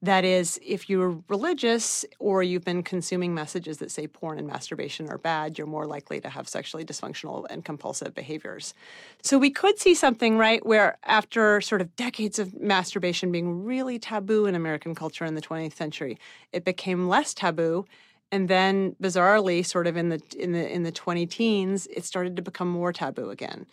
That 0.01 0.25
is, 0.25 0.61
if 0.65 0.89
you're 0.89 1.21
religious 1.29 2.05
or 2.21 2.45
you've 2.45 2.65
been 2.65 2.85
consuming 2.85 3.35
messages 3.35 3.79
that 3.79 3.91
say 3.91 4.07
porn 4.07 4.39
and 4.39 4.47
masturbation 4.47 5.09
are 5.09 5.19
bad, 5.19 5.59
you're 5.59 5.67
more 5.67 5.87
likely 5.87 6.21
to 6.21 6.29
have 6.29 6.49
sexually 6.49 6.85
dysfunctional 6.85 7.47
and 7.51 7.65
compulsive 7.65 8.15
behaviors. 8.15 8.75
So 9.23 9.39
we 9.39 9.51
could 9.51 9.81
see 9.81 9.97
something, 9.97 10.39
right, 10.39 10.65
where 10.65 10.99
after 11.03 11.61
sort 11.61 11.81
of 11.81 11.97
decades 11.97 12.39
of 12.39 12.55
masturbation 12.61 13.33
being 13.33 13.65
really 13.65 13.99
taboo 13.99 14.47
in 14.47 14.55
American 14.55 14.95
culture 14.95 15.25
in 15.25 15.35
the 15.35 15.43
20th 15.43 15.75
century, 15.75 16.17
it 16.53 16.65
became 16.65 17.09
less 17.09 17.35
taboo 17.35 17.85
and 18.31 18.49
then 18.49 18.95
bizarrely 19.03 19.65
sort 19.65 19.87
of 19.87 19.97
in 19.97 20.09
the 20.09 20.21
in 20.39 20.53
the 20.53 20.73
in 20.73 20.83
the 20.83 20.93
20 20.93 21.27
teens 21.27 21.87
it 21.89 22.05
started 22.05 22.37
to 22.37 22.43
become 22.43 22.69
more 22.69 22.93
taboo 22.93 23.31
again 23.31 23.67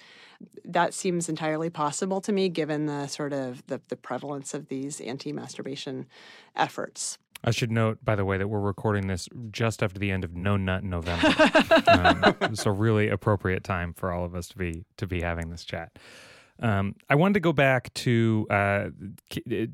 that 0.63 0.93
seems 0.93 1.29
entirely 1.29 1.69
possible 1.69 2.21
to 2.21 2.31
me 2.31 2.49
given 2.49 2.85
the 2.87 3.07
sort 3.07 3.33
of 3.33 3.65
the, 3.67 3.81
the 3.87 3.95
prevalence 3.95 4.53
of 4.53 4.67
these 4.67 4.99
anti-masturbation 5.01 6.05
efforts 6.55 7.17
I 7.43 7.51
should 7.51 7.71
note, 7.71 8.03
by 8.03 8.15
the 8.15 8.25
way, 8.25 8.39
that 8.39 8.47
we're 8.47 8.59
recording 8.59 9.05
this 9.05 9.29
just 9.51 9.83
after 9.83 9.99
the 9.99 10.09
end 10.09 10.23
of 10.23 10.35
No 10.35 10.57
Nut 10.57 10.83
November. 10.83 11.31
um, 12.41 12.55
so 12.55 12.71
really 12.71 13.07
appropriate 13.07 13.63
time 13.63 13.93
for 13.93 14.11
all 14.11 14.25
of 14.25 14.33
us 14.33 14.47
to 14.47 14.57
be 14.57 14.83
to 14.97 15.05
be 15.05 15.21
having 15.21 15.51
this 15.51 15.63
chat. 15.63 15.91
Um, 16.61 16.95
I 17.09 17.15
wanted 17.15 17.33
to 17.33 17.39
go 17.41 17.51
back 17.51 17.93
to 17.95 18.47
uh, 18.49 18.89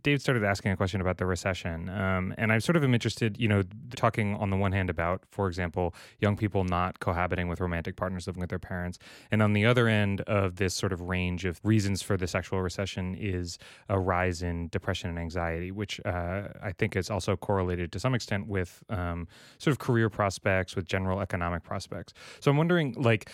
Dave 0.02 0.22
started 0.22 0.44
asking 0.44 0.72
a 0.72 0.78
question 0.78 1.00
about 1.00 1.18
the 1.18 1.26
recession, 1.26 1.90
um, 1.90 2.34
and 2.38 2.52
I 2.52 2.58
sort 2.58 2.76
of 2.76 2.84
am 2.84 2.94
interested, 2.94 3.40
you 3.40 3.48
know, 3.48 3.62
talking 3.96 4.36
on 4.36 4.50
the 4.50 4.58
one 4.58 4.72
hand 4.72 4.90
about, 4.90 5.22
for 5.30 5.48
example, 5.48 5.94
young 6.20 6.36
people 6.36 6.64
not 6.64 7.00
cohabiting 7.00 7.48
with 7.48 7.60
romantic 7.60 7.96
partners 7.96 8.26
living 8.26 8.42
with 8.42 8.50
their 8.50 8.60
parents, 8.60 8.98
and 9.30 9.44
on 9.44 9.54
the 9.54 9.66
other 9.66 9.88
end 9.88 10.22
of 10.22 10.56
this 10.56 10.74
sort 10.74 10.92
of 10.92 11.02
range 11.02 11.46
of 11.46 11.60
reasons 11.64 12.02
for 12.02 12.18
the 12.18 12.28
sexual 12.28 12.62
recession 12.62 13.16
is 13.16 13.60
a 13.88 14.00
rise 14.00 14.42
in 14.42 14.68
depression 14.70 15.10
and 15.10 15.20
anxiety, 15.20 15.72
which 15.72 16.02
uh, 16.06 16.48
I 16.64 16.72
think 16.72 16.96
is 16.96 17.12
also 17.12 17.36
correlated 17.36 17.92
to 17.92 18.00
some 18.00 18.16
extent 18.16 18.48
with 18.48 18.84
um, 18.90 19.28
sort 19.60 19.72
of 19.72 19.80
career 19.80 20.10
prospects, 20.10 20.76
with 20.76 20.86
general 20.86 21.22
economic 21.22 21.64
prospects. 21.64 22.14
So 22.40 22.50
I'm 22.50 22.58
wondering, 22.58 22.94
like, 22.98 23.30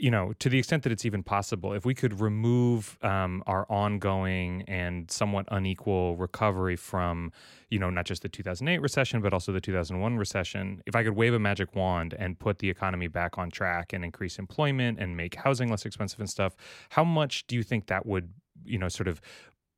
you 0.00 0.10
know, 0.10 0.32
to 0.38 0.48
the 0.48 0.58
extent 0.58 0.82
that 0.84 0.92
it's 0.92 1.04
even 1.04 1.22
possible, 1.22 1.74
if 1.74 1.84
we 1.84 1.94
could 1.94 2.20
remove 2.20 2.98
um, 3.02 3.42
our 3.46 3.70
ongoing 3.70 4.62
and 4.66 5.10
somewhat 5.10 5.46
unequal 5.50 6.16
recovery 6.16 6.76
from, 6.76 7.32
you 7.68 7.78
know, 7.78 7.90
not 7.90 8.06
just 8.06 8.22
the 8.22 8.28
2008 8.28 8.80
recession, 8.80 9.20
but 9.20 9.32
also 9.32 9.52
the 9.52 9.60
2001 9.60 10.16
recession, 10.16 10.82
if 10.86 10.96
I 10.96 11.04
could 11.04 11.16
wave 11.16 11.34
a 11.34 11.38
magic 11.38 11.74
wand 11.74 12.14
and 12.18 12.38
put 12.38 12.58
the 12.58 12.70
economy 12.70 13.08
back 13.08 13.36
on 13.36 13.50
track 13.50 13.92
and 13.92 14.04
increase 14.04 14.38
employment 14.38 14.98
and 14.98 15.16
make 15.16 15.34
housing 15.34 15.68
less 15.68 15.84
expensive 15.84 16.18
and 16.18 16.30
stuff, 16.30 16.56
how 16.90 17.04
much 17.04 17.46
do 17.46 17.54
you 17.54 17.62
think 17.62 17.86
that 17.88 18.06
would, 18.06 18.30
you 18.64 18.78
know, 18.78 18.88
sort 18.88 19.08
of 19.08 19.20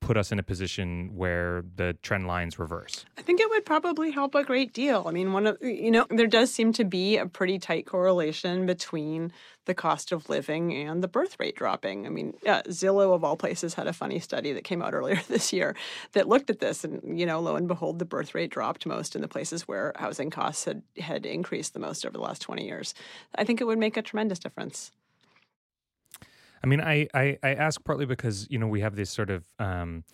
put 0.02 0.16
us 0.16 0.32
in 0.32 0.38
a 0.38 0.42
position 0.42 1.10
where 1.14 1.64
the 1.76 1.94
trend 2.02 2.26
lines 2.26 2.58
reverse? 2.58 3.06
I 3.16 3.22
think 3.22 3.40
it 3.40 3.48
would 3.48 3.64
probably 3.64 4.10
help 4.10 4.34
a 4.34 4.44
great 4.44 4.74
deal. 4.74 5.04
I 5.06 5.12
mean, 5.12 5.32
one 5.32 5.46
of 5.46 5.56
you 5.62 5.90
know, 5.90 6.06
there 6.10 6.26
does 6.26 6.52
seem 6.52 6.72
to 6.74 6.84
be 6.84 7.16
a 7.16 7.26
pretty 7.26 7.58
tight 7.58 7.86
correlation 7.86 8.66
between 8.66 9.32
the 9.64 9.74
cost 9.74 10.10
of 10.10 10.28
living 10.28 10.74
and 10.74 11.02
the 11.02 11.08
birth 11.08 11.36
rate 11.38 11.54
dropping. 11.54 12.04
I 12.04 12.10
mean, 12.10 12.34
uh, 12.46 12.62
Zillow 12.62 13.14
of 13.14 13.22
all 13.22 13.36
places 13.36 13.74
had 13.74 13.86
a 13.86 13.92
funny 13.92 14.18
study 14.18 14.52
that 14.52 14.64
came 14.64 14.82
out 14.82 14.92
earlier 14.98 15.20
this 15.28 15.52
year 15.52 15.76
that 16.12 16.28
looked 16.28 16.50
at 16.50 16.58
this, 16.58 16.84
and 16.84 17.18
you 17.18 17.24
know, 17.24 17.40
lo 17.40 17.56
and 17.56 17.68
behold, 17.68 17.98
the 17.98 18.04
birth 18.04 18.34
rate 18.34 18.50
dropped 18.50 18.84
most 18.84 19.14
in 19.14 19.22
the 19.22 19.28
places 19.28 19.68
where 19.68 19.92
housing 19.96 20.30
costs 20.30 20.64
had 20.64 20.82
had 20.98 21.24
increased 21.24 21.72
the 21.72 21.80
most 21.80 22.04
over 22.04 22.12
the 22.12 22.22
last 22.22 22.42
twenty 22.42 22.66
years. 22.66 22.92
I 23.36 23.44
think 23.44 23.60
it 23.60 23.64
would 23.64 23.78
make 23.78 23.96
a 23.96 24.02
tremendous 24.02 24.40
difference. 24.40 24.90
I 26.62 26.66
mean, 26.66 26.80
I, 26.80 27.08
I, 27.14 27.38
I 27.42 27.54
ask 27.54 27.82
partly 27.84 28.06
because 28.06 28.46
you 28.50 28.58
know 28.58 28.68
we 28.68 28.80
have 28.80 28.96
this 28.96 29.10
sort 29.10 29.30
of 29.30 29.48
um, 29.58 30.04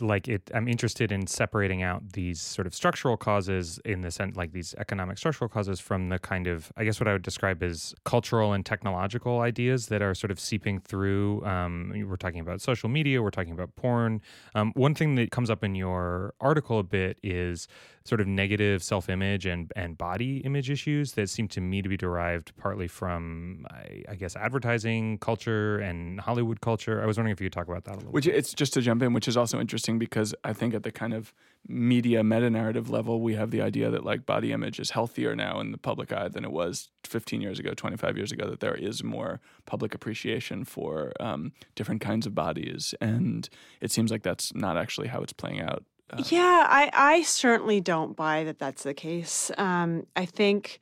like 0.00 0.28
it 0.28 0.48
i'm 0.54 0.68
interested 0.68 1.10
in 1.10 1.26
separating 1.26 1.82
out 1.82 2.12
these 2.12 2.40
sort 2.40 2.66
of 2.66 2.74
structural 2.74 3.16
causes 3.16 3.80
in 3.84 4.00
the 4.00 4.10
sense 4.10 4.36
like 4.36 4.52
these 4.52 4.74
economic 4.78 5.18
structural 5.18 5.48
causes 5.48 5.80
from 5.80 6.08
the 6.08 6.18
kind 6.18 6.46
of 6.46 6.72
i 6.76 6.84
guess 6.84 7.00
what 7.00 7.08
i 7.08 7.12
would 7.12 7.22
describe 7.22 7.62
as 7.62 7.94
cultural 8.04 8.52
and 8.52 8.64
technological 8.64 9.40
ideas 9.40 9.88
that 9.88 10.02
are 10.02 10.14
sort 10.14 10.30
of 10.30 10.38
seeping 10.38 10.78
through 10.78 11.44
um, 11.44 11.92
we're 12.06 12.16
talking 12.16 12.40
about 12.40 12.60
social 12.60 12.88
media 12.88 13.20
we're 13.20 13.30
talking 13.30 13.52
about 13.52 13.74
porn. 13.76 14.20
Um, 14.54 14.72
one 14.74 14.94
thing 14.94 15.14
that 15.16 15.30
comes 15.30 15.50
up 15.50 15.64
in 15.64 15.74
your 15.74 16.34
article 16.40 16.78
a 16.78 16.82
bit 16.82 17.18
is 17.22 17.68
sort 18.06 18.20
of 18.20 18.26
negative 18.26 18.82
self-image 18.82 19.46
and 19.46 19.72
and 19.76 19.98
body 19.98 20.38
image 20.38 20.70
issues 20.70 21.12
that 21.12 21.28
seem 21.28 21.48
to 21.48 21.60
me 21.60 21.82
to 21.82 21.88
be 21.88 21.96
derived 21.96 22.52
partly 22.56 22.88
from 22.88 23.66
I, 23.70 24.04
I, 24.08 24.14
guess 24.14 24.36
advertising 24.36 25.18
culture 25.18 25.78
and 25.78 26.20
Hollywood 26.20 26.60
culture. 26.60 27.02
I 27.02 27.06
was 27.06 27.16
wondering 27.16 27.32
if 27.32 27.40
you 27.40 27.46
could 27.46 27.52
talk 27.52 27.68
about 27.68 27.84
that 27.84 27.94
a 27.94 27.98
little. 27.98 28.12
Which 28.12 28.26
bit. 28.26 28.34
it's 28.34 28.54
just 28.54 28.72
to 28.74 28.80
jump 28.80 29.02
in, 29.02 29.12
which 29.12 29.28
is 29.28 29.36
also 29.36 29.60
interesting 29.60 29.98
because 29.98 30.34
I 30.44 30.52
think 30.52 30.74
at 30.74 30.82
the 30.82 30.92
kind 30.92 31.14
of 31.14 31.34
media 31.68 32.22
meta 32.22 32.48
narrative 32.50 32.90
level, 32.90 33.20
we 33.20 33.34
have 33.34 33.50
the 33.50 33.60
idea 33.60 33.90
that 33.90 34.04
like 34.04 34.24
body 34.24 34.52
image 34.52 34.78
is 34.78 34.90
healthier 34.90 35.34
now 35.34 35.60
in 35.60 35.72
the 35.72 35.78
public 35.78 36.12
eye 36.12 36.28
than 36.28 36.44
it 36.44 36.52
was 36.52 36.90
15 37.04 37.40
years 37.40 37.58
ago, 37.58 37.74
25 37.74 38.16
years 38.16 38.32
ago. 38.32 38.48
That 38.48 38.60
there 38.60 38.74
is 38.74 39.02
more 39.02 39.40
public 39.64 39.94
appreciation 39.94 40.64
for 40.64 41.12
um, 41.20 41.52
different 41.74 42.00
kinds 42.00 42.26
of 42.26 42.34
bodies, 42.34 42.94
and 43.00 43.48
it 43.80 43.90
seems 43.90 44.10
like 44.10 44.22
that's 44.22 44.54
not 44.54 44.76
actually 44.76 45.08
how 45.08 45.20
it's 45.22 45.32
playing 45.32 45.60
out 45.60 45.84
uh, 46.10 46.22
yeah, 46.28 46.66
I, 46.68 46.90
I 46.92 47.22
certainly 47.22 47.80
don't 47.80 48.16
buy 48.16 48.44
that 48.44 48.58
that's 48.58 48.82
the 48.84 48.94
case. 48.94 49.50
Um, 49.58 50.06
I 50.14 50.24
think 50.24 50.80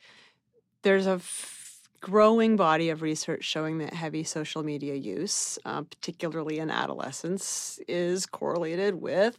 there's 0.82 1.06
a 1.06 1.12
f- 1.12 1.80
growing 2.00 2.56
body 2.56 2.90
of 2.90 3.00
research 3.00 3.44
showing 3.44 3.78
that 3.78 3.94
heavy 3.94 4.24
social 4.24 4.62
media 4.62 4.94
use, 4.94 5.58
uh, 5.64 5.82
particularly 5.82 6.58
in 6.58 6.70
adolescence, 6.70 7.80
is 7.88 8.26
correlated 8.26 9.00
with 9.00 9.38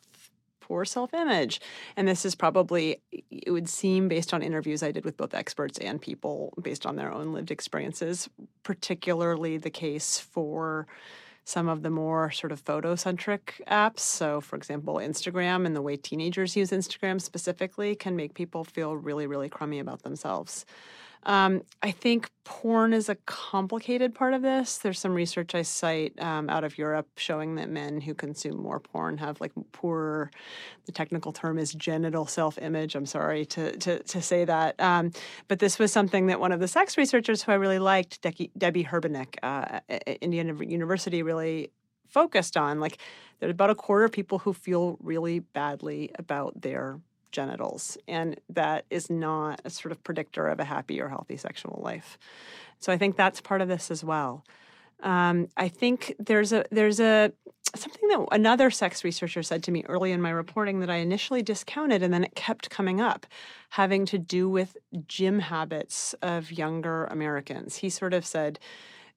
poor 0.59 0.83
self 0.83 1.13
image. 1.13 1.61
And 1.95 2.07
this 2.07 2.25
is 2.25 2.33
probably, 2.33 3.01
it 3.29 3.51
would 3.51 3.69
seem, 3.69 4.07
based 4.07 4.33
on 4.33 4.41
interviews 4.41 4.81
I 4.81 4.91
did 4.91 5.05
with 5.05 5.15
both 5.15 5.35
experts 5.35 5.77
and 5.77 6.01
people 6.01 6.53
based 6.59 6.87
on 6.87 6.95
their 6.95 7.13
own 7.13 7.31
lived 7.31 7.51
experiences, 7.51 8.27
particularly 8.63 9.57
the 9.57 9.69
case 9.69 10.19
for 10.19 10.87
some 11.45 11.69
of 11.69 11.83
the 11.83 11.91
more 11.91 12.31
sort 12.31 12.51
of 12.51 12.63
photocentric 12.63 13.61
apps. 13.67 13.99
So, 13.99 14.41
for 14.41 14.55
example, 14.55 14.95
Instagram 14.95 15.65
and 15.65 15.75
the 15.75 15.81
way 15.81 15.95
teenagers 15.95 16.55
use 16.55 16.71
Instagram 16.71 17.21
specifically 17.21 17.95
can 17.95 18.15
make 18.15 18.33
people 18.33 18.63
feel 18.63 18.97
really, 18.97 19.27
really 19.27 19.47
crummy 19.47 19.79
about 19.79 20.01
themselves. 20.01 20.65
Um, 21.25 21.63
I 21.81 21.91
think 21.91 22.29
porn 22.43 22.93
is 22.93 23.09
a 23.09 23.15
complicated 23.25 24.13
part 24.13 24.33
of 24.33 24.41
this. 24.43 24.77
There's 24.77 24.99
some 24.99 25.13
research 25.13 25.55
I 25.55 25.63
cite 25.63 26.13
um, 26.21 26.49
out 26.49 26.63
of 26.63 26.77
Europe 26.77 27.07
showing 27.17 27.55
that 27.55 27.69
men 27.69 28.01
who 28.01 28.13
consume 28.13 28.61
more 28.61 28.79
porn 28.79 29.17
have 29.17 29.41
like 29.41 29.51
poorer. 29.71 30.29
The 30.85 30.91
technical 30.91 31.33
term 31.33 31.57
is 31.57 31.73
genital 31.73 32.27
self-image. 32.27 32.95
I'm 32.95 33.07
sorry 33.07 33.45
to 33.47 33.75
to, 33.77 34.03
to 34.03 34.21
say 34.21 34.45
that, 34.45 34.79
um, 34.79 35.11
but 35.47 35.59
this 35.59 35.79
was 35.79 35.91
something 35.91 36.27
that 36.27 36.39
one 36.39 36.51
of 36.51 36.59
the 36.59 36.67
sex 36.67 36.97
researchers 36.97 37.41
who 37.41 37.51
I 37.51 37.55
really 37.55 37.79
liked, 37.79 38.21
De- 38.21 38.51
Debby 38.57 38.83
Herbenick, 38.83 39.35
uh, 39.41 39.79
at 39.89 40.07
Indiana 40.21 40.53
University, 40.63 41.23
really 41.23 41.71
focused 42.07 42.55
on. 42.55 42.79
Like, 42.79 42.99
there's 43.39 43.51
about 43.51 43.71
a 43.71 43.75
quarter 43.75 44.05
of 44.05 44.11
people 44.11 44.39
who 44.39 44.53
feel 44.53 44.97
really 45.01 45.39
badly 45.39 46.11
about 46.17 46.61
their 46.61 46.99
genitals. 47.35 47.97
And 48.07 48.39
that 48.49 48.85
is 48.89 49.09
not 49.09 49.61
a 49.65 49.69
sort 49.69 49.91
of 49.91 50.03
predictor 50.03 50.47
of 50.47 50.59
a 50.59 50.63
happy 50.63 50.99
or 51.01 51.09
healthy 51.09 51.37
sexual 51.37 51.81
life. 51.83 52.17
So 52.79 52.91
I 52.91 52.97
think 52.97 53.15
that's 53.15 53.41
part 53.41 53.61
of 53.61 53.67
this 53.67 53.91
as 53.91 54.03
well. 54.03 54.43
Um, 55.03 55.49
I 55.57 55.67
think 55.67 56.15
there's 56.17 56.53
a 56.53 56.63
there's 56.71 56.99
a 56.99 57.31
something 57.75 58.07
that 58.07 58.25
another 58.31 58.71
sex 58.71 59.03
researcher 59.03 59.43
said 59.43 59.61
to 59.63 59.71
me 59.71 59.83
early 59.89 60.13
in 60.13 60.21
my 60.21 60.29
reporting 60.29 60.79
that 60.79 60.89
I 60.89 60.97
initially 60.97 61.41
discounted 61.41 62.01
and 62.01 62.13
then 62.13 62.23
it 62.23 62.35
kept 62.35 62.69
coming 62.69 63.01
up, 63.01 63.25
having 63.71 64.05
to 64.05 64.17
do 64.17 64.49
with 64.49 64.77
gym 65.07 65.39
habits 65.39 66.15
of 66.21 66.51
younger 66.51 67.05
Americans. 67.05 67.77
He 67.77 67.89
sort 67.89 68.13
of 68.13 68.25
said, 68.25 68.59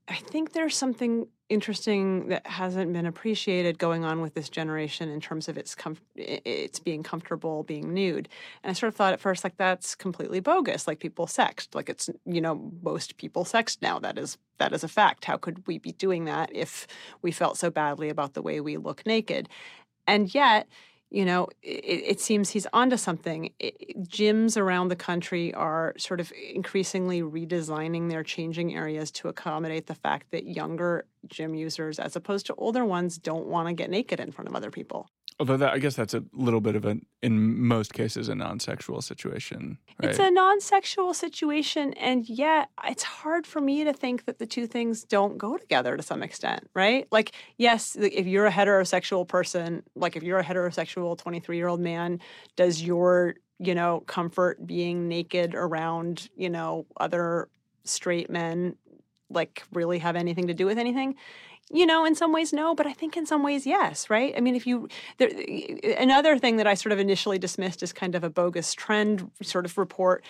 I 0.08 0.16
think 0.16 0.52
there's 0.52 0.76
something 0.76 1.26
interesting 1.50 2.28
that 2.28 2.46
hasn't 2.46 2.92
been 2.92 3.06
appreciated 3.06 3.78
going 3.78 4.04
on 4.04 4.20
with 4.20 4.34
this 4.34 4.48
generation 4.48 5.08
in 5.08 5.20
terms 5.20 5.48
of 5.48 5.58
its 5.58 5.74
com- 5.74 5.98
it's 6.14 6.78
being 6.78 7.02
comfortable 7.02 7.62
being 7.62 7.92
nude. 7.92 8.28
And 8.62 8.70
I 8.70 8.74
sort 8.74 8.88
of 8.88 8.96
thought 8.96 9.12
at 9.12 9.20
first 9.20 9.44
like 9.44 9.56
that's 9.56 9.94
completely 9.94 10.40
bogus. 10.40 10.86
Like 10.86 10.98
people 10.98 11.26
sexed. 11.26 11.74
like 11.74 11.88
it's 11.88 12.08
you 12.24 12.40
know 12.40 12.72
most 12.82 13.18
people 13.18 13.44
sexed 13.44 13.82
now. 13.82 13.98
That 13.98 14.18
is 14.18 14.38
that 14.58 14.72
is 14.72 14.82
a 14.82 14.88
fact. 14.88 15.26
How 15.26 15.36
could 15.36 15.66
we 15.66 15.78
be 15.78 15.92
doing 15.92 16.24
that 16.24 16.50
if 16.54 16.86
we 17.20 17.30
felt 17.30 17.58
so 17.58 17.70
badly 17.70 18.08
about 18.08 18.34
the 18.34 18.42
way 18.42 18.60
we 18.60 18.78
look 18.78 19.04
naked? 19.06 19.48
And 20.06 20.34
yet 20.34 20.68
you 21.10 21.24
know, 21.24 21.48
it, 21.62 22.04
it, 22.06 22.20
seems 22.20 22.50
he's 22.50 22.66
onto 22.72 22.96
something. 22.96 23.50
It, 23.58 24.08
gyms 24.08 24.56
around 24.56 24.88
the 24.88 24.96
country 24.96 25.54
are 25.54 25.94
sort 25.96 26.20
of 26.20 26.32
increasingly 26.52 27.22
redesigning 27.22 28.10
their 28.10 28.22
changing 28.22 28.74
areas 28.74 29.10
to 29.12 29.28
accommodate 29.28 29.86
the 29.86 29.94
fact 29.94 30.30
that 30.32 30.46
younger 30.46 31.06
gym 31.26 31.54
users, 31.54 31.98
as 31.98 32.14
opposed 32.14 32.46
to 32.46 32.54
older 32.56 32.84
ones, 32.84 33.16
don't 33.16 33.46
want 33.46 33.68
to 33.68 33.74
get 33.74 33.90
naked 33.90 34.20
in 34.20 34.32
front 34.32 34.48
of 34.48 34.54
other 34.54 34.70
people. 34.70 35.08
Although 35.40 35.58
that, 35.58 35.72
I 35.72 35.78
guess 35.78 35.94
that's 35.94 36.14
a 36.14 36.24
little 36.32 36.60
bit 36.60 36.74
of 36.74 36.84
a, 36.84 36.96
in 37.22 37.60
most 37.60 37.92
cases, 37.92 38.28
a 38.28 38.34
non-sexual 38.34 39.02
situation. 39.02 39.78
Right? 40.02 40.10
It's 40.10 40.18
a 40.18 40.32
non-sexual 40.32 41.14
situation, 41.14 41.92
and 41.94 42.28
yet 42.28 42.70
it's 42.84 43.04
hard 43.04 43.46
for 43.46 43.60
me 43.60 43.84
to 43.84 43.92
think 43.92 44.24
that 44.24 44.38
the 44.38 44.46
two 44.46 44.66
things 44.66 45.04
don't 45.04 45.38
go 45.38 45.56
together 45.56 45.96
to 45.96 46.02
some 46.02 46.24
extent, 46.24 46.68
right? 46.74 47.06
Like, 47.12 47.32
yes, 47.56 47.96
if 47.96 48.26
you're 48.26 48.46
a 48.46 48.50
heterosexual 48.50 49.28
person, 49.28 49.84
like 49.94 50.16
if 50.16 50.24
you're 50.24 50.40
a 50.40 50.44
heterosexual 50.44 51.16
23-year-old 51.16 51.80
man, 51.80 52.20
does 52.56 52.82
your 52.82 53.36
you 53.60 53.74
know 53.74 54.00
comfort 54.06 54.64
being 54.64 55.08
naked 55.08 55.54
around 55.54 56.28
you 56.36 56.48
know 56.48 56.86
other 57.00 57.48
straight 57.84 58.30
men 58.30 58.76
like 59.30 59.62
really 59.72 59.98
have 59.98 60.16
anything 60.16 60.46
to 60.46 60.54
do 60.54 60.66
with 60.66 60.78
anything 60.78 61.14
you 61.72 61.86
know 61.86 62.04
in 62.04 62.14
some 62.14 62.32
ways 62.32 62.52
no 62.52 62.74
but 62.74 62.86
i 62.86 62.92
think 62.92 63.16
in 63.16 63.26
some 63.26 63.42
ways 63.42 63.66
yes 63.66 64.08
right 64.08 64.34
i 64.36 64.40
mean 64.40 64.54
if 64.54 64.66
you 64.66 64.88
there, 65.18 65.30
eh, 65.32 65.94
another 65.98 66.38
thing 66.38 66.56
that 66.56 66.66
i 66.66 66.74
sort 66.74 66.92
of 66.92 66.98
initially 66.98 67.38
dismissed 67.38 67.82
as 67.82 67.92
kind 67.92 68.14
of 68.14 68.24
a 68.24 68.30
bogus 68.30 68.72
trend 68.74 69.30
sort 69.42 69.64
of 69.64 69.76
report 69.76 70.24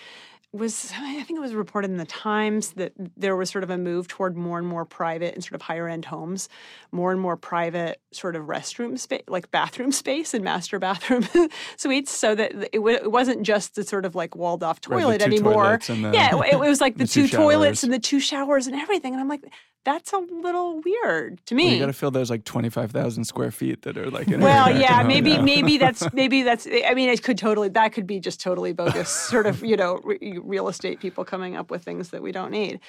was 0.51 0.91
I 0.97 1.21
think 1.23 1.37
it 1.37 1.41
was 1.41 1.53
reported 1.53 1.91
in 1.91 1.97
the 1.97 2.05
Times 2.05 2.71
that 2.71 2.93
there 3.15 3.35
was 3.35 3.51
sort 3.51 3.63
of 3.63 3.69
a 3.69 3.77
move 3.77 4.07
toward 4.07 4.35
more 4.35 4.57
and 4.57 4.65
more 4.65 4.83
private 4.83 5.35
and 5.35 5.43
sort 5.43 5.53
of 5.53 5.61
higher 5.61 5.87
end 5.87 6.05
homes, 6.05 6.49
more 6.91 7.11
and 7.11 7.21
more 7.21 7.37
private 7.37 8.01
sort 8.11 8.35
of 8.35 8.45
restroom 8.45 8.97
space, 8.97 9.21
like 9.27 9.51
bathroom 9.51 9.91
space 10.03 10.33
and 10.33 10.43
master 10.43 10.79
bathroom 10.79 11.27
suites, 11.77 12.11
so 12.11 12.33
that 12.33 12.51
it, 12.51 12.77
w- 12.77 12.97
it, 12.97 13.11
wasn't 13.11 13.43
just 13.43 13.75
the 13.75 13.83
sort 13.83 14.05
of 14.05 14.15
like 14.15 14.35
walled 14.35 14.63
off 14.63 14.81
toilet 14.81 15.21
anymore. 15.21 15.79
The, 15.85 16.11
yeah, 16.13 16.35
it, 16.35 16.53
it, 16.53 16.59
was 16.59 16.81
like 16.81 16.93
the, 16.97 17.03
the 17.03 17.07
two, 17.07 17.27
two 17.27 17.37
toilets 17.37 17.83
and 17.83 17.93
the 17.93 17.99
two 17.99 18.19
showers 18.19 18.65
and 18.65 18.75
everything, 18.75 19.13
and 19.13 19.21
I'm 19.21 19.29
like, 19.29 19.43
that's 19.85 20.13
a 20.13 20.17
little 20.17 20.81
weird 20.81 21.39
to 21.45 21.55
me. 21.55 21.65
Well, 21.65 21.73
you 21.73 21.79
got 21.79 21.85
to 21.87 21.93
fill 21.93 22.11
those 22.11 22.29
like 22.29 22.43
twenty 22.43 22.69
five 22.69 22.91
thousand 22.91 23.25
square 23.25 23.51
feet 23.51 23.83
that 23.83 23.97
are 23.97 24.09
like. 24.09 24.27
well, 24.27 24.69
yeah, 24.79 25.03
maybe 25.03 25.37
maybe 25.37 25.77
that's 25.77 26.03
maybe 26.13 26.43
that's. 26.43 26.67
I 26.67 26.93
mean, 26.93 27.09
it 27.09 27.23
could 27.23 27.37
totally 27.37 27.69
that 27.69 27.93
could 27.93 28.07
be 28.07 28.19
just 28.19 28.41
totally 28.41 28.73
bogus, 28.73 29.09
sort 29.09 29.45
of 29.45 29.63
you 29.63 29.77
know 29.77 29.99
re- 30.03 30.39
real 30.43 30.67
estate 30.67 30.99
people 30.99 31.23
coming 31.23 31.55
up 31.55 31.71
with 31.71 31.83
things 31.83 32.09
that 32.09 32.21
we 32.21 32.31
don't 32.31 32.51
need. 32.51 32.79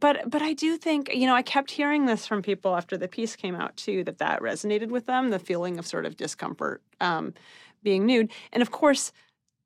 But 0.00 0.30
but 0.30 0.40
I 0.40 0.54
do 0.54 0.78
think 0.78 1.10
you 1.14 1.26
know 1.26 1.34
I 1.34 1.42
kept 1.42 1.70
hearing 1.70 2.06
this 2.06 2.26
from 2.26 2.42
people 2.42 2.74
after 2.76 2.96
the 2.96 3.08
piece 3.08 3.36
came 3.36 3.54
out 3.54 3.76
too 3.76 4.02
that 4.04 4.18
that 4.18 4.40
resonated 4.40 4.88
with 4.88 5.06
them 5.06 5.30
the 5.30 5.38
feeling 5.38 5.78
of 5.78 5.86
sort 5.86 6.06
of 6.06 6.16
discomfort 6.16 6.82
um, 7.00 7.34
being 7.82 8.06
nude 8.06 8.30
and 8.52 8.62
of 8.62 8.70
course 8.70 9.12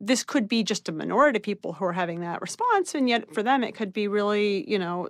this 0.01 0.23
could 0.23 0.49
be 0.49 0.63
just 0.63 0.89
a 0.89 0.93
minority 0.93 1.39
of 1.39 1.43
people 1.43 1.73
who 1.75 1.85
are 1.85 1.93
having 1.93 2.21
that 2.21 2.41
response 2.41 2.95
and 2.95 3.09
yet 3.09 3.33
for 3.33 3.43
them 3.43 3.65
it 3.65 3.75
could 3.75 3.93
be 3.93 4.09
really 4.09 4.69
you 4.71 4.79
know 4.79 5.09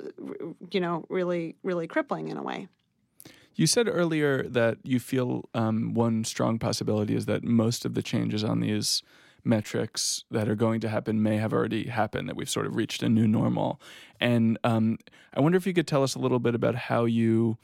you 0.71 0.81
know 0.81 1.05
really 1.09 1.57
really 1.63 1.87
crippling 1.87 2.29
in 2.29 2.37
a 2.37 2.43
way. 2.43 2.69
You 3.55 3.67
said 3.67 3.89
earlier 3.89 4.43
that 4.43 4.79
you 4.83 5.01
feel 5.01 5.49
um, 5.55 5.95
one 5.95 6.25
strong 6.25 6.59
possibility 6.59 7.15
is 7.15 7.25
that 7.25 7.43
most 7.43 7.87
of 7.87 7.95
the 7.95 8.03
changes 8.03 8.45
on 8.45 8.61
these 8.61 9.03
metrics 9.45 10.25
that 10.31 10.47
are 10.47 10.55
going 10.55 10.81
to 10.81 10.89
happen 10.91 11.23
may 11.23 11.39
have 11.39 11.55
already 11.55 11.87
happened 11.87 12.29
that 12.29 12.37
we've 12.37 12.51
sort 12.51 12.67
of 12.67 12.77
reached 12.77 13.03
a 13.03 13.09
new 13.09 13.27
normal. 13.27 13.81
And 14.21 14.59
um, 14.63 14.99
i 15.33 15.41
wonder 15.41 15.57
if 15.57 15.67
you 15.67 15.73
could 15.73 15.87
tell 15.87 16.03
us 16.03 16.15
a 16.15 16.19
little 16.19 16.39
bit 16.39 16.55
about 16.55 16.75
how 16.75 17.07
you 17.07 17.57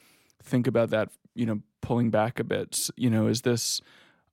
think 0.43 0.67
about 0.67 0.91
that 0.91 1.11
you 1.35 1.47
know 1.47 1.61
pulling 1.83 2.11
back 2.11 2.41
a 2.41 2.45
bit. 2.45 2.89
You 2.97 3.11
know 3.11 3.27
is 3.27 3.43
this 3.43 3.81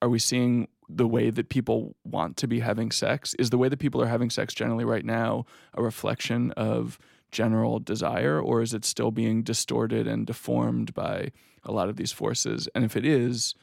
are 0.02 0.10
we 0.10 0.20
seeing 0.20 0.70
the 0.90 1.08
way 1.08 1.30
that 1.30 1.50
people 1.50 1.96
want 2.04 2.36
to 2.38 2.48
be 2.48 2.60
having 2.60 2.92
sex? 2.92 3.36
Is 3.36 3.52
the 3.52 3.58
way 3.58 3.70
that 3.70 3.78
people 3.78 4.02
are 4.02 4.08
having 4.08 4.30
sex 4.30 4.54
generally 4.54 4.86
right 4.86 5.06
now 5.06 5.46
a 5.74 5.84
reflection 5.84 6.52
of 6.54 6.98
general 7.32 7.80
desire, 7.80 8.42
or 8.42 8.62
is 8.62 8.74
it 8.74 8.84
still 8.84 9.12
being 9.12 9.44
distorted 9.44 10.08
and 10.08 10.26
deformed 10.26 10.94
by 10.94 11.32
a 11.64 11.72
lot 11.72 11.90
of 11.90 11.96
these 11.96 12.12
forces? 12.12 12.68
And 12.74 12.84
if 12.84 12.96
it 12.98 13.06
is, 13.06 13.54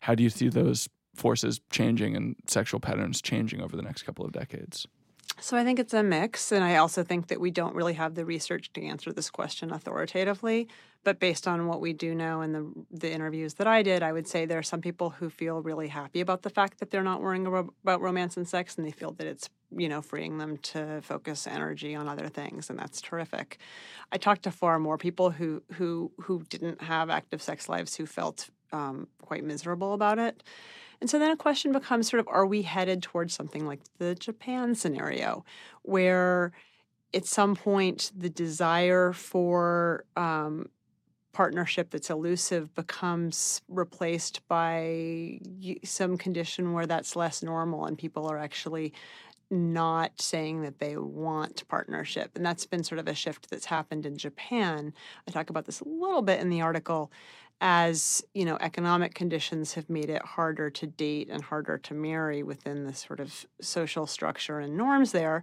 how 0.00 0.14
do 0.14 0.22
you 0.22 0.30
see 0.30 0.48
those 0.48 0.88
forces 1.16 1.60
changing 1.70 2.14
and 2.14 2.36
sexual 2.46 2.78
patterns 2.78 3.20
changing 3.20 3.60
over 3.60 3.76
the 3.76 3.82
next 3.82 4.04
couple 4.04 4.24
of 4.24 4.32
decades? 4.32 4.86
So 5.40 5.56
I 5.56 5.64
think 5.64 5.78
it's 5.78 5.94
a 5.94 6.02
mix. 6.02 6.52
And 6.52 6.64
I 6.64 6.76
also 6.76 7.02
think 7.02 7.28
that 7.28 7.40
we 7.40 7.50
don't 7.50 7.74
really 7.74 7.94
have 7.94 8.14
the 8.14 8.24
research 8.24 8.72
to 8.72 8.82
answer 8.82 9.12
this 9.12 9.30
question 9.30 9.72
authoritatively. 9.72 10.68
But 11.04 11.20
based 11.20 11.48
on 11.48 11.66
what 11.66 11.80
we 11.80 11.92
do 11.92 12.14
know 12.14 12.40
and 12.40 12.54
the, 12.54 12.72
the 12.90 13.10
interviews 13.10 13.54
that 13.54 13.66
I 13.66 13.82
did, 13.82 14.02
I 14.02 14.12
would 14.12 14.26
say 14.26 14.44
there 14.44 14.58
are 14.58 14.62
some 14.62 14.80
people 14.80 15.10
who 15.10 15.30
feel 15.30 15.62
really 15.62 15.88
happy 15.88 16.20
about 16.20 16.42
the 16.42 16.50
fact 16.50 16.80
that 16.80 16.90
they're 16.90 17.02
not 17.02 17.22
worrying 17.22 17.46
about 17.46 18.00
romance 18.00 18.36
and 18.36 18.46
sex 18.46 18.76
and 18.76 18.86
they 18.86 18.90
feel 18.90 19.12
that 19.12 19.26
it's 19.26 19.48
you 19.70 19.88
know 19.88 20.00
freeing 20.02 20.38
them 20.38 20.56
to 20.56 21.00
focus 21.02 21.46
energy 21.46 21.94
on 21.94 22.08
other 22.08 22.28
things 22.28 22.68
and 22.68 22.78
that's 22.78 23.00
terrific. 23.00 23.58
I 24.12 24.18
talked 24.18 24.42
to 24.42 24.50
far 24.50 24.78
more 24.78 24.98
people 24.98 25.30
who 25.30 25.62
who 25.72 26.10
who 26.20 26.42
didn't 26.48 26.82
have 26.82 27.10
active 27.10 27.42
sex 27.42 27.68
lives 27.68 27.96
who 27.96 28.04
felt 28.04 28.50
um, 28.72 29.08
quite 29.22 29.44
miserable 29.44 29.94
about 29.94 30.18
it. 30.18 30.42
And 31.00 31.08
so 31.08 31.18
then 31.18 31.30
a 31.30 31.36
question 31.36 31.72
becomes 31.72 32.08
sort 32.08 32.20
of 32.20 32.28
are 32.28 32.46
we 32.46 32.62
headed 32.62 33.02
towards 33.02 33.34
something 33.34 33.66
like 33.66 33.80
the 33.98 34.14
Japan 34.14 34.74
scenario, 34.74 35.44
where 35.82 36.52
at 37.14 37.24
some 37.24 37.54
point 37.54 38.10
the 38.16 38.28
desire 38.28 39.12
for 39.12 40.04
um, 40.16 40.68
partnership 41.38 41.90
that's 41.90 42.10
elusive 42.10 42.74
becomes 42.74 43.62
replaced 43.68 44.40
by 44.48 45.38
some 45.84 46.18
condition 46.18 46.72
where 46.72 46.84
that's 46.84 47.14
less 47.14 47.44
normal 47.44 47.84
and 47.84 47.96
people 47.96 48.26
are 48.26 48.38
actually 48.38 48.92
not 49.48 50.20
saying 50.20 50.62
that 50.62 50.80
they 50.80 50.96
want 50.96 51.62
partnership. 51.68 52.32
And 52.34 52.44
that's 52.44 52.66
been 52.66 52.82
sort 52.82 52.98
of 52.98 53.06
a 53.06 53.14
shift 53.14 53.50
that's 53.50 53.66
happened 53.66 54.04
in 54.04 54.18
Japan. 54.18 54.92
I 55.28 55.30
talk 55.30 55.48
about 55.48 55.66
this 55.66 55.78
a 55.80 55.86
little 55.86 56.22
bit 56.22 56.40
in 56.40 56.50
the 56.50 56.60
article 56.60 57.12
as 57.60 58.24
you 58.34 58.44
know 58.44 58.56
economic 58.60 59.14
conditions 59.14 59.74
have 59.74 59.88
made 59.88 60.10
it 60.10 60.22
harder 60.22 60.70
to 60.70 60.86
date 60.86 61.28
and 61.30 61.42
harder 61.42 61.76
to 61.76 61.94
marry 61.94 62.42
within 62.42 62.84
the 62.84 62.94
sort 62.94 63.18
of 63.18 63.46
social 63.60 64.06
structure 64.06 64.60
and 64.60 64.76
norms 64.76 65.10
there 65.10 65.42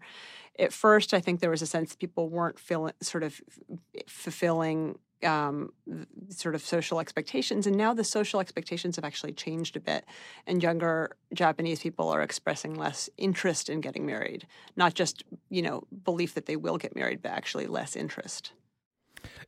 at 0.58 0.71
first 0.71 1.13
i 1.13 1.19
think 1.19 1.41
there 1.41 1.49
was 1.49 1.62
a 1.62 1.65
sense 1.65 1.93
people 1.93 2.29
weren't 2.29 2.58
feeling 2.58 2.93
sort 3.01 3.21
of 3.21 3.41
fulfilling 4.08 4.97
um, 5.23 5.71
sort 6.30 6.56
of 6.56 6.62
social 6.62 6.99
expectations 6.99 7.65
and 7.67 7.75
now 7.75 7.93
the 7.93 8.04
social 8.04 8.39
expectations 8.39 8.95
have 8.95 9.06
actually 9.06 9.32
changed 9.32 9.75
a 9.75 9.80
bit 9.80 10.06
and 10.45 10.62
younger 10.62 11.15
japanese 11.34 11.80
people 11.80 12.10
are 12.10 12.21
expressing 12.21 12.75
less 12.75 13.10
interest 13.17 13.69
in 13.69 13.82
getting 13.82 14.06
married. 14.06 14.47
Not 14.75 14.93
just 14.93 15.23
you 15.49 15.62
know 15.62 15.84
belief 16.04 16.34
that 16.34 16.45
they 16.45 16.56
will 16.56 16.78
get 16.78 16.95
married 16.95 17.21
but 17.21 17.32
actually 17.32 17.67
less 17.67 17.95
interest. 17.95 18.54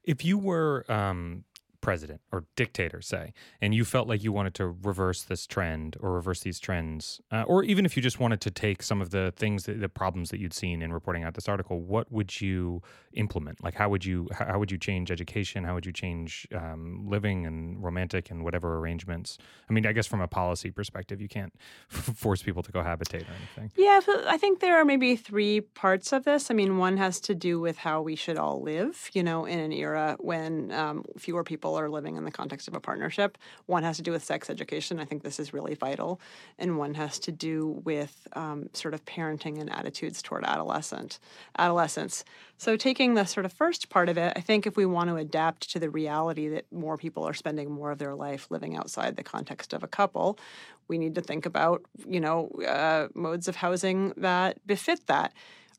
If 0.03 0.23
you 0.23 0.37
were 0.37 0.85
um, 0.89 1.43
president 1.87 2.19
or 2.33 2.43
dictator, 2.57 3.01
say, 3.01 3.31
and 3.61 3.73
you 3.73 3.85
felt 3.85 4.09
like 4.09 4.21
you 4.21 4.33
wanted 4.33 4.53
to 4.53 4.67
reverse 4.67 5.23
this 5.23 5.47
trend 5.47 5.95
or 6.01 6.11
reverse 6.11 6.41
these 6.41 6.59
trends, 6.59 7.21
uh, 7.31 7.43
or 7.43 7.63
even 7.63 7.85
if 7.85 7.95
you 7.95 8.03
just 8.03 8.19
wanted 8.19 8.41
to 8.41 8.51
take 8.51 8.83
some 8.83 9.01
of 9.01 9.11
the 9.11 9.31
things, 9.37 9.63
that, 9.63 9.79
the 9.79 9.87
problems 9.87 10.29
that 10.29 10.37
you'd 10.37 10.53
seen 10.53 10.81
in 10.81 10.91
reporting 10.91 11.23
out 11.23 11.33
this 11.33 11.47
article, 11.47 11.79
what 11.79 12.11
would 12.11 12.41
you 12.41 12.81
implement? 13.13 13.63
Like, 13.63 13.73
how 13.75 13.87
would 13.87 14.03
you 14.03 14.27
how 14.33 14.59
would 14.59 14.69
you 14.69 14.77
change 14.77 15.11
education? 15.11 15.63
How 15.63 15.75
would 15.75 15.85
you 15.85 15.93
change 15.93 16.45
um, 16.53 17.05
living 17.07 17.45
and 17.45 17.81
romantic 17.81 18.31
and 18.31 18.43
whatever 18.43 18.77
arrangements? 18.79 19.37
I 19.69 19.71
mean, 19.71 19.85
I 19.87 19.93
guess 19.93 20.07
from 20.07 20.19
a 20.19 20.27
policy 20.27 20.71
perspective, 20.71 21.21
you 21.21 21.29
can't 21.29 21.53
force 21.87 22.43
people 22.43 22.63
to 22.63 22.71
cohabitate 22.73 23.23
or 23.29 23.35
anything. 23.41 23.71
Yeah, 23.77 24.01
I 24.27 24.37
think 24.37 24.59
there 24.59 24.75
are 24.75 24.83
maybe 24.83 25.15
three 25.15 25.61
parts 25.61 26.11
of 26.11 26.25
this. 26.25 26.51
I 26.51 26.53
mean, 26.53 26.77
one 26.77 26.97
has 26.97 27.21
to 27.21 27.33
do 27.33 27.61
with 27.61 27.77
how 27.77 28.01
we 28.01 28.17
should 28.17 28.37
all 28.37 28.61
live. 28.61 29.09
You 29.13 29.23
know, 29.23 29.45
in 29.45 29.59
an 29.59 29.71
era 29.71 30.17
when 30.19 30.73
um, 30.73 31.05
fewer 31.17 31.45
people 31.45 31.76
are 31.79 31.89
living 31.89 32.17
in 32.17 32.25
the 32.25 32.31
context 32.31 32.67
of 32.67 32.75
a 32.75 32.79
partnership. 32.79 33.37
One 33.65 33.83
has 33.83 33.97
to 33.97 34.03
do 34.03 34.11
with 34.11 34.23
sex 34.23 34.49
education. 34.49 34.99
I 34.99 35.05
think 35.05 35.23
this 35.23 35.39
is 35.39 35.53
really 35.53 35.75
vital. 35.75 36.19
And 36.57 36.77
one 36.77 36.93
has 36.95 37.19
to 37.19 37.31
do 37.31 37.81
with 37.83 38.27
um, 38.33 38.69
sort 38.73 38.93
of 38.93 39.05
parenting 39.05 39.59
and 39.59 39.71
attitudes 39.71 40.21
toward 40.21 40.43
adolescent 40.45 41.19
adolescence. 41.57 42.23
So 42.57 42.75
taking 42.75 43.13
the 43.13 43.25
sort 43.25 43.45
of 43.45 43.53
first 43.53 43.89
part 43.89 44.09
of 44.09 44.17
it, 44.17 44.33
I 44.35 44.41
think 44.41 44.65
if 44.65 44.75
we 44.75 44.85
want 44.85 45.09
to 45.09 45.15
adapt 45.15 45.69
to 45.71 45.79
the 45.79 45.89
reality 45.89 46.47
that 46.49 46.65
more 46.71 46.97
people 46.97 47.23
are 47.23 47.33
spending 47.33 47.71
more 47.71 47.91
of 47.91 47.99
their 47.99 48.15
life 48.15 48.47
living 48.49 48.75
outside 48.75 49.15
the 49.15 49.23
context 49.23 49.73
of 49.73 49.83
a 49.83 49.87
couple, 49.87 50.39
we 50.87 50.97
need 50.97 51.15
to 51.15 51.21
think 51.21 51.45
about, 51.45 51.83
you 52.07 52.19
know, 52.19 52.47
uh, 52.67 53.07
modes 53.13 53.47
of 53.47 53.57
housing 53.57 54.13
that 54.17 54.65
befit 54.65 55.05
that 55.07 55.33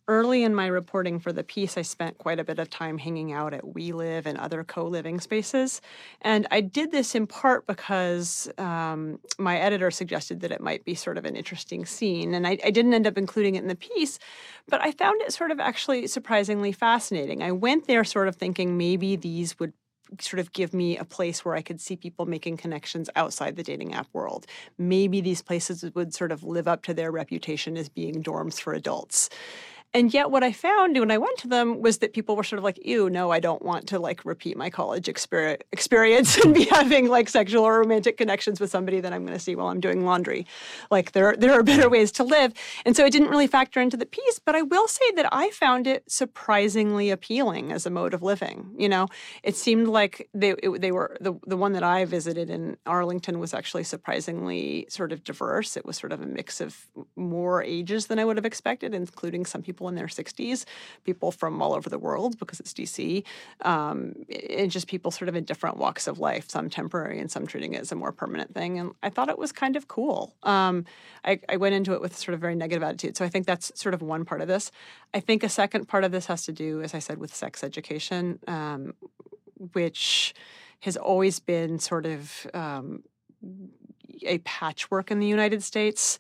early 0.09 0.43
in 0.43 0.55
my 0.55 0.67
reporting 0.67 1.21
for 1.21 1.33
the 1.33 1.45
piece, 1.45 1.77
I 1.77 1.83
spent 1.83 2.19
quite 2.19 2.41
a 2.41 2.45
bit 2.45 2.59
of 2.59 2.71
time 2.71 2.99
hanging 2.99 3.33
out 3.33 3.53
at 3.53 3.63
WeLive 3.63 4.27
and 4.27 4.39
other 4.39 4.65
co 4.65 4.85
living 4.87 5.21
spaces. 5.21 5.81
And 6.23 6.47
I 6.51 6.63
did 6.63 6.91
this 6.91 7.15
in 7.15 7.27
part 7.27 7.67
because 7.67 8.51
um, 8.59 9.21
my 9.39 9.59
editor 9.59 9.91
suggested 9.91 10.41
that 10.41 10.51
it 10.51 10.61
might 10.61 10.85
be 10.85 10.95
sort 10.95 11.19
of 11.19 11.27
an 11.27 11.37
interesting 11.37 11.85
scene. 11.85 12.35
And 12.35 12.47
I, 12.47 12.59
I 12.65 12.71
didn't 12.71 12.95
end 12.95 13.07
up 13.07 13.19
including 13.19 13.55
it 13.55 13.63
in 13.63 13.69
the 13.69 13.77
piece, 13.77 14.19
but 14.67 14.81
I 14.83 14.93
found 14.93 15.21
it 15.21 15.33
sort 15.33 15.51
of 15.51 15.61
actually 15.61 16.07
surprisingly 16.07 16.73
fascinating. 16.73 17.43
I 17.43 17.53
went 17.53 17.87
there 17.87 18.03
sort 18.03 18.29
of 18.29 18.37
thinking 18.37 18.79
maybe 18.79 19.15
these 19.15 19.59
would 19.59 19.75
sort 20.21 20.41
of 20.41 20.53
give 20.53 20.73
me 20.73 20.97
a 20.97 21.05
place 21.05 21.45
where 21.45 21.55
I 21.55 21.63
could 21.63 21.81
see 21.81 21.97
people 21.97 22.27
making 22.27 22.57
connections 22.57 23.11
outside 23.15 23.57
the 23.57 23.63
dating 23.63 23.95
app 23.95 24.09
world. 24.13 24.47
Maybe 24.79 25.21
these 25.21 25.43
places 25.43 25.85
would 25.95 26.15
sort 26.15 26.33
of 26.33 26.43
live 26.43 26.67
up 26.67 26.83
to 26.85 26.95
their 26.95 27.11
reputation 27.11 27.77
as 27.77 27.89
being 27.89 28.23
dorms 28.23 28.61
for 28.61 28.73
adults. 28.73 29.29
And 29.95 30.13
yet, 30.13 30.31
what 30.31 30.45
I 30.45 30.53
found 30.53 30.99
when 30.99 31.11
I 31.11 31.17
went 31.17 31.39
to 31.39 31.49
them 31.49 31.81
was 31.81 31.99
that 31.99 32.13
people 32.13 32.37
were 32.37 32.45
sort 32.45 32.59
of 32.59 32.65
like, 32.65 32.79
ew, 32.85 33.09
no, 33.09 33.31
I 33.31 33.41
don't 33.41 33.63
want 33.63 33.87
to 33.89 33.99
like 33.99 34.23
repeat 34.27 34.55
my 34.55 34.69
college 34.69 35.07
exper- 35.07 35.61
experience 35.73 36.37
and 36.37 36.55
be 36.55 36.65
having 36.71 37.09
like 37.09 37.31
sexual 37.31 37.65
or 37.65 37.79
romantic 37.79 38.19
connections 38.19 38.61
with 38.61 38.71
somebody 38.71 39.01
that 39.01 39.15
I'm 39.15 39.25
going 39.25 39.37
to 39.39 39.43
see 39.43 39.57
while 39.57 39.69
I'm 39.69 39.81
doing 39.81 40.05
laundry. 40.05 40.47
Like, 40.91 41.13
there, 41.13 41.35
there 41.39 41.53
are 41.53 41.63
better 41.63 41.89
ways 41.89 42.13
to 42.13 42.25
live. 42.25 42.53
And 42.85 42.97
so 42.97 43.07
it 43.07 43.13
didn't 43.13 43.31
really 43.31 43.47
factor 43.47 43.81
into 43.81 43.97
the 43.97 44.05
piece. 44.05 44.39
But 44.39 44.55
I 44.55 44.61
will 44.61 44.89
say 44.89 45.11
that 45.13 45.27
I 45.33 45.51
found 45.51 45.87
it 45.87 46.11
surprisingly 46.11 47.09
appealing 47.09 47.73
as 47.73 47.87
a 47.87 47.91
mode 47.91 48.13
of 48.13 48.23
living. 48.23 48.75
You 48.77 48.91
know, 48.91 49.09
it 49.43 49.57
seemed 49.57 49.89
like 49.89 50.29
they, 50.35 50.51
it, 50.63 50.83
they 50.83 50.93
were 50.93 51.17
the, 51.23 51.33
the 51.47 51.57
one 51.57 51.73
that 51.73 51.83
I 51.83 52.05
visited 52.05 52.51
in 52.51 52.77
Arlington 52.85 53.39
was 53.39 53.55
actually 53.55 53.85
surprisingly 53.85 54.87
sort 54.91 55.13
of 55.13 55.25
diverse. 55.25 55.79
It 55.79 55.87
was 55.87 55.97
sort 55.97 56.13
of 56.13 56.21
a 56.21 56.27
mix 56.27 56.61
of 56.61 56.87
more 57.17 57.63
ages 57.63 58.09
than 58.09 58.19
I 58.19 58.27
would 58.27 58.37
have 58.37 58.45
expected, 58.45 58.93
including 58.93 59.47
some 59.47 59.63
people 59.63 59.78
in 59.87 59.95
their 59.95 60.07
60s, 60.07 60.65
people 61.05 61.31
from 61.31 61.63
all 61.63 61.75
over 61.75 61.89
the 61.89 61.99
world 61.99 62.39
because 62.39 62.59
it's 62.59 62.73
DC, 62.73 63.23
um, 63.63 64.15
and 64.51 64.71
just 64.71 64.89
people 64.89 65.13
sort 65.13 65.29
of 65.29 65.37
in 65.37 65.45
different 65.45 65.77
walks 65.77 66.09
of 66.09 66.19
life, 66.19 66.51
some 66.51 66.69
temporary 66.69 67.21
and 67.21 67.31
some 67.31 67.47
treating 67.47 67.75
it 67.75 67.83
as 67.83 67.93
a 67.93 67.95
more 67.95 68.11
permanent 68.11 68.55
thing. 68.55 68.79
And 68.79 68.95
I 69.03 69.11
thought 69.11 69.29
it 69.29 69.39
was 69.39 69.53
kind 69.53 69.77
of 69.77 69.87
cool. 69.87 70.35
Um, 70.43 70.87
I, 71.25 71.39
I 71.49 71.57
went 71.57 71.75
into 71.75 71.93
it 71.93 72.01
with 72.01 72.17
sort 72.17 72.35
of 72.35 72.41
very 72.41 72.57
negative 72.57 72.83
attitude. 72.83 73.17
So 73.17 73.25
I 73.25 73.29
think 73.29 73.47
that's 73.47 73.71
sort 73.79 73.95
of 73.95 74.03
one 74.03 74.25
part 74.25 74.41
of 74.41 74.49
this. 74.49 74.73
I 75.15 75.21
think 75.21 75.43
a 75.43 75.49
second 75.49 75.87
part 75.87 76.03
of 76.03 76.11
this 76.11 76.27
has 76.27 76.45
to 76.47 76.53
do, 76.53 76.83
as 76.83 76.95
I 76.95 76.99
said, 76.99 77.19
with 77.19 77.35
sex 77.35 77.63
education, 77.63 78.39
um, 78.49 78.95
which 79.73 80.35
has 80.81 80.97
always 80.97 81.41
been 81.41 81.79
sort 81.79 82.07
of 82.07 82.47
um, 82.55 83.03
a 84.23 84.39
patchwork 84.39 85.11
in 85.11 85.19
the 85.19 85.27
United 85.27 85.63
States. 85.63 86.19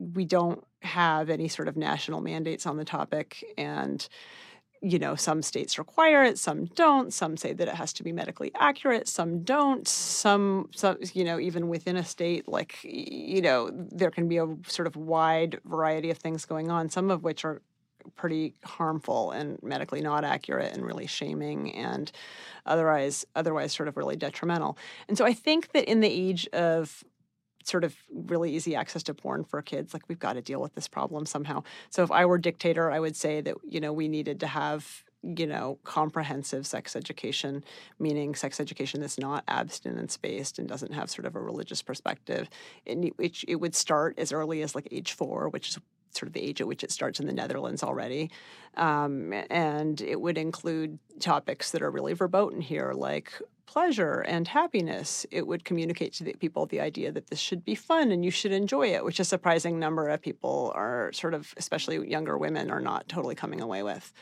We 0.00 0.24
don't 0.24 0.64
have 0.80 1.28
any 1.28 1.48
sort 1.48 1.68
of 1.68 1.76
national 1.76 2.20
mandates 2.20 2.66
on 2.66 2.78
the 2.78 2.84
topic. 2.84 3.44
And, 3.58 4.06
you 4.80 4.98
know, 4.98 5.14
some 5.14 5.42
states 5.42 5.78
require 5.78 6.24
it, 6.24 6.38
some 6.38 6.64
don't. 6.64 7.12
Some 7.12 7.36
say 7.36 7.52
that 7.52 7.68
it 7.68 7.74
has 7.74 7.92
to 7.94 8.02
be 8.02 8.12
medically 8.12 8.50
accurate, 8.54 9.08
some 9.08 9.42
don't. 9.42 9.86
Some, 9.86 10.70
some 10.74 10.96
you 11.12 11.24
know, 11.24 11.38
even 11.38 11.68
within 11.68 11.96
a 11.96 12.04
state, 12.04 12.48
like, 12.48 12.78
you 12.82 13.42
know, 13.42 13.70
there 13.72 14.10
can 14.10 14.26
be 14.26 14.38
a 14.38 14.46
sort 14.66 14.86
of 14.86 14.96
wide 14.96 15.60
variety 15.64 16.10
of 16.10 16.16
things 16.16 16.46
going 16.46 16.70
on, 16.70 16.88
some 16.88 17.10
of 17.10 17.22
which 17.22 17.44
are 17.44 17.60
pretty 18.16 18.54
harmful 18.64 19.30
and 19.30 19.62
medically 19.62 20.00
not 20.00 20.24
accurate 20.24 20.72
and 20.72 20.84
really 20.84 21.06
shaming 21.06 21.70
and 21.74 22.10
otherwise 22.64 23.26
otherwise 23.34 23.72
sort 23.74 23.88
of 23.88 23.96
really 23.96 24.16
detrimental. 24.16 24.78
And 25.08 25.18
so 25.18 25.26
I 25.26 25.34
think 25.34 25.72
that 25.72 25.84
in 25.84 26.00
the 26.00 26.08
age 26.08 26.48
of 26.54 27.04
sort 27.64 27.84
of 27.84 27.94
really 28.12 28.54
easy 28.54 28.74
access 28.74 29.02
to 29.02 29.14
porn 29.14 29.44
for 29.44 29.60
kids 29.62 29.92
like 29.92 30.02
we've 30.08 30.18
got 30.18 30.34
to 30.34 30.42
deal 30.42 30.60
with 30.60 30.74
this 30.74 30.88
problem 30.88 31.26
somehow 31.26 31.62
so 31.90 32.02
if 32.02 32.10
i 32.10 32.24
were 32.24 32.38
dictator 32.38 32.90
i 32.90 32.98
would 32.98 33.16
say 33.16 33.40
that 33.40 33.54
you 33.68 33.80
know 33.80 33.92
we 33.92 34.08
needed 34.08 34.40
to 34.40 34.46
have 34.46 35.04
you 35.22 35.46
know 35.46 35.78
comprehensive 35.84 36.66
sex 36.66 36.96
education 36.96 37.62
meaning 37.98 38.34
sex 38.34 38.58
education 38.58 39.00
that's 39.00 39.18
not 39.18 39.44
abstinence 39.48 40.16
based 40.16 40.58
and 40.58 40.68
doesn't 40.68 40.94
have 40.94 41.10
sort 41.10 41.26
of 41.26 41.36
a 41.36 41.40
religious 41.40 41.82
perspective 41.82 42.48
it, 42.86 43.12
it, 43.18 43.44
it 43.46 43.56
would 43.56 43.74
start 43.74 44.18
as 44.18 44.32
early 44.32 44.62
as 44.62 44.74
like 44.74 44.88
age 44.90 45.12
four 45.12 45.48
which 45.50 45.68
is 45.68 45.78
sort 46.12 46.26
of 46.26 46.32
the 46.32 46.42
age 46.42 46.60
at 46.60 46.66
which 46.66 46.84
it 46.84 46.90
starts 46.90 47.20
in 47.20 47.26
the 47.26 47.32
Netherlands 47.32 47.82
already. 47.82 48.30
Um, 48.76 49.32
and 49.50 50.00
it 50.00 50.20
would 50.20 50.38
include 50.38 50.98
topics 51.18 51.70
that 51.70 51.82
are 51.82 51.90
really 51.90 52.14
verboten 52.14 52.60
here, 52.60 52.92
like 52.94 53.32
pleasure 53.70 54.24
and 54.26 54.48
happiness. 54.48 55.24
It 55.30 55.46
would 55.46 55.64
communicate 55.64 56.12
to 56.14 56.24
the 56.24 56.32
people 56.32 56.66
the 56.66 56.80
idea 56.80 57.12
that 57.12 57.28
this 57.28 57.38
should 57.38 57.64
be 57.64 57.76
fun 57.76 58.10
and 58.10 58.24
you 58.24 58.30
should 58.32 58.50
enjoy 58.50 58.88
it, 58.88 59.04
which 59.04 59.20
a 59.20 59.24
surprising 59.24 59.78
number 59.78 60.08
of 60.08 60.20
people 60.20 60.72
are 60.74 61.12
sort 61.12 61.34
of, 61.34 61.54
especially 61.56 62.10
younger 62.10 62.36
women, 62.36 62.68
are 62.68 62.80
not 62.80 63.08
totally 63.08 63.36
coming 63.36 63.60
away 63.60 63.84
with. 63.84 64.12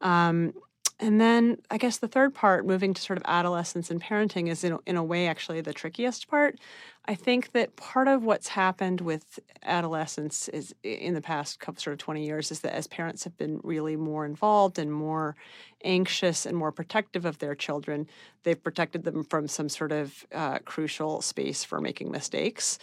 Um, 0.00 0.54
and 1.00 1.18
then 1.18 1.56
I 1.70 1.78
guess 1.78 1.96
the 1.96 2.08
third 2.08 2.34
part, 2.34 2.66
moving 2.66 2.92
to 2.92 3.00
sort 3.00 3.16
of 3.16 3.24
adolescence 3.26 3.90
and 3.90 4.02
parenting, 4.02 4.48
is 4.48 4.62
in, 4.62 4.78
in 4.86 4.96
a 4.96 5.02
way 5.02 5.26
actually 5.26 5.62
the 5.62 5.72
trickiest 5.72 6.28
part. 6.28 6.58
I 7.06 7.14
think 7.14 7.52
that 7.52 7.74
part 7.76 8.06
of 8.06 8.22
what's 8.22 8.48
happened 8.48 9.00
with 9.00 9.40
adolescence 9.62 10.48
is 10.48 10.74
in 10.82 11.14
the 11.14 11.22
past 11.22 11.58
couple 11.58 11.80
sort 11.80 11.94
of 11.94 11.98
20 11.98 12.24
years 12.24 12.52
is 12.52 12.60
that 12.60 12.74
as 12.74 12.86
parents 12.86 13.24
have 13.24 13.36
been 13.38 13.60
really 13.64 13.96
more 13.96 14.26
involved 14.26 14.78
and 14.78 14.92
more 14.92 15.36
anxious 15.82 16.44
and 16.44 16.54
more 16.54 16.70
protective 16.70 17.24
of 17.24 17.38
their 17.38 17.54
children, 17.54 18.06
they've 18.42 18.62
protected 18.62 19.04
them 19.04 19.24
from 19.24 19.48
some 19.48 19.70
sort 19.70 19.92
of 19.92 20.26
uh, 20.34 20.58
crucial 20.66 21.22
space 21.22 21.64
for 21.64 21.80
making 21.80 22.10
mistakes. 22.10 22.78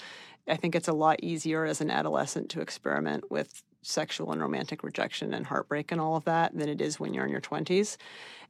I 0.48 0.56
think 0.56 0.76
it's 0.76 0.88
a 0.88 0.94
lot 0.94 1.20
easier 1.22 1.66
as 1.66 1.82
an 1.82 1.92
adolescent 1.92 2.50
to 2.50 2.62
experiment 2.62 3.30
with 3.30 3.64
sexual 3.82 4.32
and 4.32 4.42
romantic 4.42 4.84
rejection 4.84 5.34
and 5.34 5.46
heartbreak 5.46 5.92
and 5.92 6.02
all 6.02 6.16
of 6.16 6.26
that 6.26 6.58
than 6.58 6.70
it 6.70 6.82
is 6.82 7.00
when 7.00 7.14
you're 7.14 7.26
in 7.26 7.32
your 7.32 7.42
20s. 7.42 7.98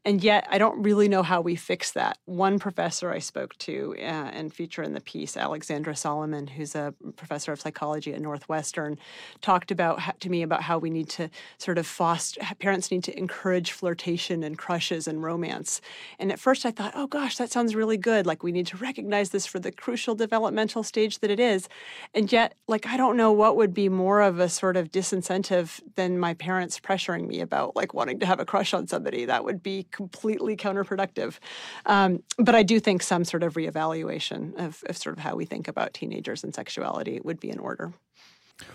And 0.08 0.24
yet, 0.24 0.48
I 0.50 0.58
don't 0.58 0.82
really 0.84 1.10
know 1.10 1.22
how 1.22 1.42
we 1.42 1.58
fix 1.58 1.92
that. 1.92 2.18
One 2.24 2.60
professor 2.60 3.12
I 3.12 3.20
spoke 3.20 3.58
to 3.58 3.94
uh, 3.98 4.04
and 4.04 4.54
feature 4.54 4.82
in 4.82 4.94
the 4.94 5.02
piece, 5.02 5.36
Alexandra 5.36 5.98
Solomon, 5.98 6.48
who's 6.48 6.76
a 6.76 6.94
professor 7.18 7.52
of 7.52 7.60
psychology 7.60 8.14
at 8.14 8.22
Northwestern, 8.22 8.98
talked 9.42 9.70
about 9.70 10.00
to 10.22 10.30
me 10.30 10.44
about 10.44 10.62
how 10.62 10.78
we 10.78 10.90
need 10.90 11.10
to 11.10 11.30
sort 11.58 11.78
of 11.78 11.86
foster 11.86 12.40
parents 12.58 12.90
need 12.90 13.04
to 13.04 13.18
encourage 13.18 13.74
flirtation 13.74 14.44
and 14.44 14.58
crushes 14.58 15.10
and 15.10 15.24
romance. 15.24 15.82
And 16.20 16.32
at 16.32 16.40
first, 16.40 16.66
I 16.66 16.72
thought, 16.72 16.94
oh 16.96 17.08
gosh, 17.08 17.36
that 17.36 17.52
sounds 17.52 17.76
really 17.76 17.98
good. 17.98 18.26
Like 18.26 18.44
we 18.44 18.54
need 18.54 18.68
to 18.68 18.78
recognize 18.78 19.32
this 19.32 19.46
for 19.46 19.60
the 19.60 19.74
crucial 19.74 20.16
developmental 20.16 20.84
stage 20.84 21.20
that 21.20 21.30
it 21.30 21.42
is. 21.42 21.68
And 22.14 22.32
yet, 22.32 22.54
like 22.70 22.88
I 22.88 22.96
don't 22.96 23.18
know 23.18 23.34
what 23.34 23.58
would 23.58 23.74
be 23.74 23.90
more 23.90 24.22
of 24.22 24.40
a 24.40 24.48
sort 24.48 24.78
of 24.78 24.90
disincentive 24.90 25.82
than 25.96 26.18
my 26.18 26.34
parents 26.34 26.80
pressuring 26.80 27.28
me 27.28 27.42
about 27.42 27.76
like 27.76 27.94
wanting 27.94 28.20
to 28.20 28.26
have 28.26 28.40
a 28.40 28.46
crush 28.46 28.74
on 28.74 28.88
somebody. 28.88 29.26
That 29.26 29.44
would 29.44 29.62
be 29.62 29.86
completely 29.98 30.56
counterproductive. 30.56 31.40
Um, 31.88 32.22
but 32.38 32.54
I 32.54 32.62
do 32.62 32.80
think 32.80 33.02
some 33.02 33.26
sort 33.26 33.42
of 33.42 33.56
reevaluation 33.56 34.56
of, 34.64 34.84
of 34.88 34.96
sort 34.96 35.18
of 35.18 35.24
how 35.24 35.36
we 35.36 35.46
think 35.46 35.68
about 35.68 35.96
teenagers 35.96 36.44
and 36.44 36.54
sexuality 36.54 37.20
would 37.24 37.40
be 37.40 37.50
in 37.50 37.58
order. 37.58 37.94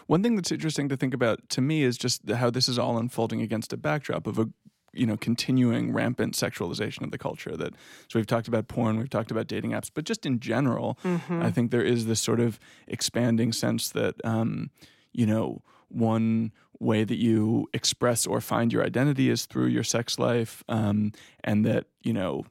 One 0.07 0.23
thing 0.23 0.35
that's 0.35 0.51
interesting 0.51 0.89
to 0.89 0.97
think 0.97 1.15
about 1.15 1.49
to 1.51 1.61
me 1.61 1.85
is 1.85 1.97
just 1.97 2.29
how 2.29 2.51
this 2.51 2.69
is 2.69 2.77
all 2.77 2.99
unfolding 2.99 3.41
against 3.41 3.73
a 3.73 3.77
backdrop 3.77 4.27
of 4.27 4.39
a 4.39 4.49
you 4.93 5.07
know 5.07 5.17
continuing 5.17 5.93
rampant 5.93 6.35
sexualization 6.35 7.03
of 7.03 7.13
the 7.13 7.19
culture 7.19 7.57
that 7.57 7.73
so 8.09 8.19
we've 8.19 8.27
talked 8.27 8.47
about 8.47 8.69
porn 8.69 8.99
we've 8.99 9.09
talked 9.09 9.31
about 9.31 9.47
dating 9.47 9.71
apps 9.71 9.91
but 9.95 10.05
just 10.05 10.27
in 10.27 10.39
general 10.39 10.99
mm-hmm. 11.03 11.43
i 11.43 11.51
think 11.51 11.71
there 11.71 11.83
is 11.83 12.05
this 12.05 12.21
sort 12.21 12.41
of 12.41 12.61
expanding 12.87 13.55
sense 13.55 13.89
that 13.89 14.15
um, 14.23 14.69
you 15.15 15.25
know 15.25 15.63
one 15.89 16.53
way 16.83 17.05
that 17.05 17.17
you 17.17 17.69
express 17.73 18.27
or 18.27 18.41
find 18.41 18.73
your 18.73 18.85
identity 18.85 19.31
is 19.31 19.47
through 19.47 19.67
your 19.67 19.85
sex 19.85 20.19
life, 20.19 20.63
um, 20.69 21.13
and 21.45 21.65
that 21.65 21.87
you 22.03 22.13
know 22.13 22.45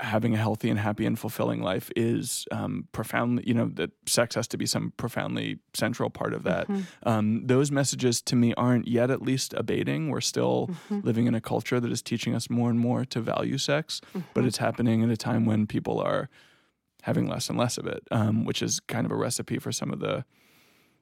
having 0.00 0.34
a 0.34 0.36
healthy 0.36 0.70
and 0.70 0.78
happy 0.78 1.06
and 1.06 1.18
fulfilling 1.18 1.62
life 1.62 1.90
is 1.94 2.46
um, 2.50 2.88
profoundly, 2.92 3.44
you 3.46 3.54
know, 3.54 3.70
that 3.74 3.90
sex 4.06 4.34
has 4.34 4.48
to 4.48 4.56
be 4.56 4.66
some 4.66 4.92
profoundly 4.96 5.58
central 5.72 6.10
part 6.10 6.34
of 6.34 6.42
that. 6.42 6.68
Mm-hmm. 6.68 7.08
Um, 7.08 7.46
those 7.46 7.70
messages 7.70 8.20
to 8.22 8.36
me 8.36 8.52
aren't 8.54 8.88
yet 8.88 9.10
at 9.10 9.22
least 9.22 9.54
abating. 9.56 10.10
We're 10.10 10.20
still 10.20 10.68
mm-hmm. 10.68 11.00
living 11.06 11.26
in 11.26 11.34
a 11.34 11.40
culture 11.40 11.78
that 11.78 11.92
is 11.92 12.02
teaching 12.02 12.34
us 12.34 12.50
more 12.50 12.70
and 12.70 12.78
more 12.78 13.04
to 13.04 13.20
value 13.20 13.56
sex, 13.56 14.00
mm-hmm. 14.08 14.20
but 14.34 14.44
it's 14.44 14.58
happening 14.58 15.04
at 15.04 15.10
a 15.10 15.16
time 15.16 15.46
when 15.46 15.66
people 15.66 16.00
are 16.00 16.28
having 17.02 17.28
less 17.28 17.48
and 17.48 17.58
less 17.58 17.78
of 17.78 17.86
it, 17.86 18.02
um, 18.10 18.44
which 18.44 18.62
is 18.62 18.80
kind 18.80 19.06
of 19.06 19.12
a 19.12 19.16
recipe 19.16 19.58
for 19.58 19.70
some 19.70 19.92
of 19.92 20.00
the 20.00 20.24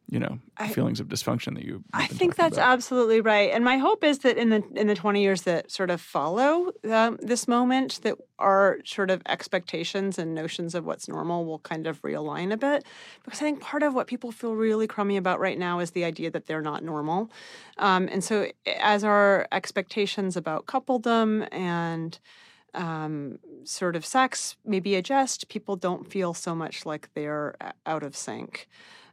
you 0.08 0.18
know 0.18 0.38
I, 0.58 0.68
feelings 0.68 1.00
of 1.00 1.08
dysfunction 1.08 1.54
that 1.54 1.64
you 1.64 1.82
I 1.92 2.06
think 2.06 2.36
that's 2.36 2.56
about. 2.56 2.72
absolutely 2.72 3.20
right. 3.20 3.50
And 3.50 3.64
my 3.64 3.78
hope 3.78 4.04
is 4.04 4.20
that 4.20 4.36
in 4.36 4.50
the 4.50 4.62
in 4.74 4.86
the 4.86 4.94
20 4.94 5.22
years 5.22 5.42
that 5.42 5.70
sort 5.70 5.90
of 5.90 6.00
follow 6.00 6.72
um, 6.90 7.18
this 7.22 7.48
moment 7.48 8.00
that 8.02 8.16
our 8.38 8.78
sort 8.84 9.10
of 9.10 9.22
expectations 9.26 10.18
and 10.18 10.34
notions 10.34 10.74
of 10.74 10.84
what's 10.84 11.08
normal 11.08 11.44
will 11.44 11.60
kind 11.60 11.86
of 11.86 12.02
realign 12.02 12.52
a 12.52 12.56
bit. 12.56 12.84
Because 13.24 13.40
I 13.40 13.44
think 13.44 13.60
part 13.60 13.82
of 13.82 13.94
what 13.94 14.06
people 14.06 14.32
feel 14.32 14.54
really 14.54 14.86
crummy 14.86 15.16
about 15.16 15.40
right 15.40 15.58
now 15.58 15.78
is 15.78 15.92
the 15.92 16.04
idea 16.04 16.30
that 16.30 16.46
they're 16.46 16.62
not 16.62 16.84
normal. 16.84 17.30
Um, 17.78 18.08
and 18.12 18.22
so 18.22 18.48
as 18.80 19.04
our 19.04 19.46
expectations 19.50 20.36
about 20.36 20.66
coupledom 20.66 21.48
and 21.52 22.18
um, 22.74 23.38
sort 23.64 23.96
of 23.96 24.04
sex 24.04 24.56
maybe 24.64 24.94
adjust 24.94 25.48
people 25.48 25.76
don't 25.76 26.10
feel 26.10 26.32
so 26.34 26.54
much 26.54 26.86
like 26.86 27.08
they're 27.14 27.54
out 27.86 28.02
of 28.02 28.16
sync. 28.16 28.68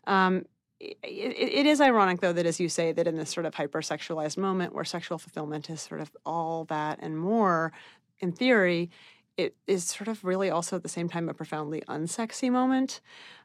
Um, 0.07 0.45
it, 0.79 0.97
it 1.03 1.65
is 1.65 1.81
ironic 1.81 2.21
though 2.21 2.33
that 2.33 2.45
as 2.45 2.59
you 2.59 2.69
say 2.69 2.91
that 2.91 3.07
in 3.07 3.15
this 3.17 3.29
sort 3.29 3.45
of 3.45 3.53
hypersexualized 3.53 4.37
moment 4.37 4.73
where 4.73 4.83
sexual 4.83 5.17
fulfillment 5.17 5.69
is 5.69 5.81
sort 5.81 6.01
of 6.01 6.11
all 6.25 6.65
that 6.65 6.99
and 7.01 7.17
more 7.19 7.71
in 8.19 8.31
theory 8.31 8.89
it 9.37 9.55
is 9.67 9.85
sort 9.85 10.09
of 10.09 10.25
really 10.25 10.49
also 10.49 10.75
at 10.75 10.83
the 10.83 10.89
same 10.89 11.07
time 11.07 11.29
a 11.29 11.33
profoundly 11.33 11.81
unsexy 11.87 12.49
moment 12.49 13.01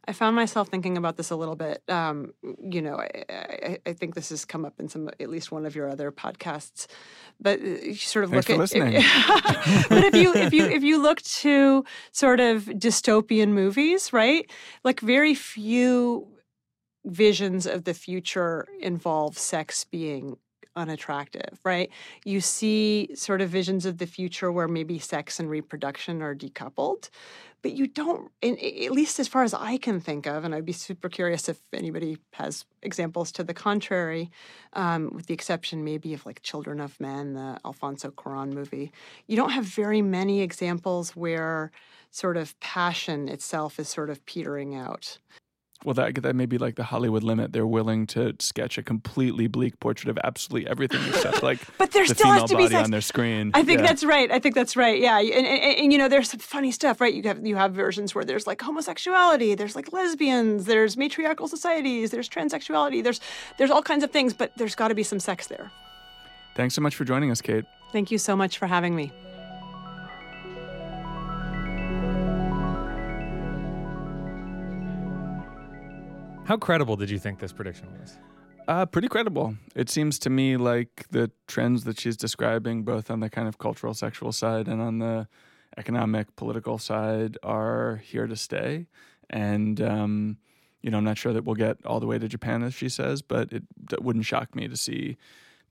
i 0.07 0.13
found 0.13 0.37
myself 0.37 0.69
thinking 0.69 0.97
about 0.97 1.17
this 1.17 1.31
a 1.31 1.37
little 1.37 1.57
bit 1.57 1.83
um, 1.89 2.33
you 2.61 2.81
know 2.81 2.97
I, 2.97 3.25
I, 3.31 3.79
I, 3.87 3.93
think 3.93 4.15
this 4.15 4.31
has 4.31 4.45
come 4.45 4.65
up 4.65 4.75
in 4.79 4.89
some 4.89 5.09
at 5.21 5.29
least 5.29 5.51
one 5.51 5.67
of 5.67 5.75
your 5.75 5.89
other 5.89 6.13
podcasts 6.13 6.87
but 7.41 7.61
uh, 7.61 7.65
you 7.65 7.95
sort 7.95 8.25
of 8.25 8.31
Thanks 8.31 8.49
look 8.49 8.55
at 8.55 8.61
listening. 8.61 8.95
but 9.89 10.05
if 10.05 10.15
you 10.15 10.35
if 10.35 10.53
you 10.53 10.65
if 10.67 10.83
you 10.83 11.01
look 11.01 11.21
to 11.23 11.85
sort 12.13 12.41
of 12.41 12.65
dystopian 12.65 13.49
movies 13.49 14.13
right 14.13 14.51
like 14.85 15.01
very 15.01 15.35
few 15.35 16.34
visions 17.05 17.67
of 17.67 17.85
the 17.85 17.95
future 17.95 18.67
involve 18.81 19.39
sex 19.39 19.85
being 19.85 20.37
unattractive, 20.77 21.61
right? 21.65 21.91
You 22.25 22.41
see 22.41 23.11
sort 23.15 23.41
of 23.41 23.49
visions 23.51 23.87
of 23.87 23.99
the 23.99 24.07
future 24.07 24.51
where 24.51 24.69
maybe 24.69 24.99
sex 24.99 25.39
and 25.39 25.49
reproduction 25.49 26.23
are 26.23 26.35
decoupled, 26.35 27.11
but 27.63 27.73
you 27.73 27.87
don't, 27.87 28.31
in, 28.43 28.59
at 28.59 28.91
least 28.91 29.19
as 29.19 29.29
far 29.29 29.43
as 29.43 29.55
I 29.55 29.79
can 29.79 30.01
think 30.01 30.27
of, 30.27 30.45
and 30.45 30.55
I'd 30.55 30.67
be 30.67 30.73
super 30.73 31.09
curious 31.09 31.49
if 31.49 31.61
anybody 31.73 32.19
has 32.35 32.65
examples 32.83 33.33
to 33.33 33.45
the 33.45 33.55
contrary, 33.55 34.31
um, 34.75 35.11
with 35.15 35.27
the 35.27 35.35
exception 35.35 35.85
maybe 35.85 36.13
of 36.13 36.27
like 36.27 36.43
Children 36.43 36.81
of 36.81 36.99
Men, 37.01 37.35
the 37.35 37.59
Alfonso 37.65 38.11
Cuaron 38.11 38.53
movie. 38.53 38.93
You 39.27 39.37
don't 39.37 39.51
have 39.51 39.65
very 39.65 40.03
many 40.03 40.43
examples 40.43 41.17
where 41.17 41.71
sort 42.11 42.37
of 42.37 42.59
passion 42.61 43.29
itself 43.29 43.79
is 43.79 43.89
sort 43.89 44.11
of 44.11 44.25
petering 44.27 44.75
out. 44.75 45.19
Well, 45.85 45.95
that 45.95 46.15
that 46.23 46.35
may 46.35 46.47
be 46.47 46.57
like 46.57 46.77
the 46.77 46.85
Hollywood 46.85 47.23
limit. 47.23 47.53
They're 47.53 47.67
willing 47.67 48.07
to 48.09 48.35
sketch 48.39 48.79
a 48.79 48.83
completely 48.83 49.49
bleak 49.49 49.79
portrait 49.81 50.09
of 50.09 50.19
absolutely 50.25 50.71
everything 50.71 51.03
except 51.09 51.43
like 51.43 51.59
but 51.79 51.91
there 51.93 52.07
the 52.07 52.15
still 52.15 52.27
female 52.31 52.41
has 52.41 52.51
to 52.51 52.57
be 52.57 52.63
body 52.63 52.75
sex. 52.75 52.85
on 52.85 52.91
their 52.91 53.01
screen. 53.03 53.51
I 53.53 53.65
think 53.65 53.81
Yeah. 53.81 53.87
that's 53.89 54.03
right. 54.05 54.31
I 54.31 54.39
think 54.39 54.55
that's 54.55 54.77
right. 54.77 54.99
Yeah, 54.99 55.19
and, 55.19 55.47
and, 55.47 55.79
and 55.81 55.93
you 55.93 55.99
know, 55.99 56.09
there's 56.09 56.31
some 56.31 56.41
funny 56.41 56.71
stuff, 56.71 57.01
right? 57.03 57.13
You 57.13 57.23
have 57.25 57.45
you 57.47 57.57
have 57.57 57.75
versions 57.75 58.15
where 58.15 58.25
there's 58.25 58.47
like 58.47 58.63
homosexuality, 58.63 59.55
there's 59.57 59.77
like 59.77 59.93
lesbians, 59.93 60.65
there's 60.65 60.97
matriarchal 60.97 61.49
societies, 61.49 62.13
there's 62.13 62.29
transsexuality, 62.31 63.03
there's 63.05 63.21
there's 63.59 63.71
all 63.71 63.83
kinds 63.83 64.05
of 64.05 64.11
things, 64.11 64.33
but 64.33 64.53
there's 64.57 64.75
got 64.75 64.89
to 64.89 64.95
be 64.95 65.03
some 65.03 65.21
sex 65.21 65.49
there. 65.49 65.71
Thanks 66.55 66.75
so 66.75 66.81
much 66.81 66.95
for 66.95 67.05
joining 67.05 67.31
us, 67.31 67.43
Kate. 67.43 67.65
Thank 67.93 68.11
you 68.11 68.17
so 68.19 68.35
much 68.37 68.57
for 68.59 68.67
having 68.67 68.95
me. 68.97 69.13
How 76.45 76.59
credible 76.59 76.97
did 76.97 77.09
you 77.09 77.19
think 77.19 77.39
this 77.39 77.55
prediction 77.55 77.89
was? 77.99 78.19
Uh, 78.69 78.85
pretty 78.85 79.09
credible. 79.09 79.57
It 79.75 79.89
seems 79.89 80.19
to 80.21 80.31
me 80.31 80.59
like 80.59 81.07
the 81.11 81.31
trends 81.47 81.85
that 81.85 81.99
she's 81.99 82.19
describing, 82.19 82.83
both 82.83 83.11
on 83.11 83.21
the 83.21 83.31
kind 83.31 83.49
of 83.49 83.57
cultural 83.57 83.95
sexual 83.95 84.31
side 84.31 84.69
and 84.69 84.83
on 84.83 84.99
the 84.99 85.27
economic 85.79 86.37
political 86.37 86.77
side, 86.77 87.39
are 87.43 87.97
here 88.05 88.27
to 88.27 88.37
stay. 88.37 88.87
And, 89.31 89.81
um, 89.81 90.37
you 90.83 90.91
know, 90.91 90.99
I'm 90.99 91.05
not 91.05 91.17
sure 91.17 91.33
that 91.33 91.45
we'll 91.45 91.55
get 91.55 91.79
all 91.87 91.99
the 91.99 92.07
way 92.07 92.19
to 92.19 92.29
Japan, 92.29 92.63
as 92.63 92.75
she 92.75 92.91
says, 92.91 93.23
but 93.23 93.51
it 93.51 93.63
wouldn't 94.03 94.27
shock 94.27 94.55
me 94.55 94.69
to 94.69 94.77
see 94.77 95.17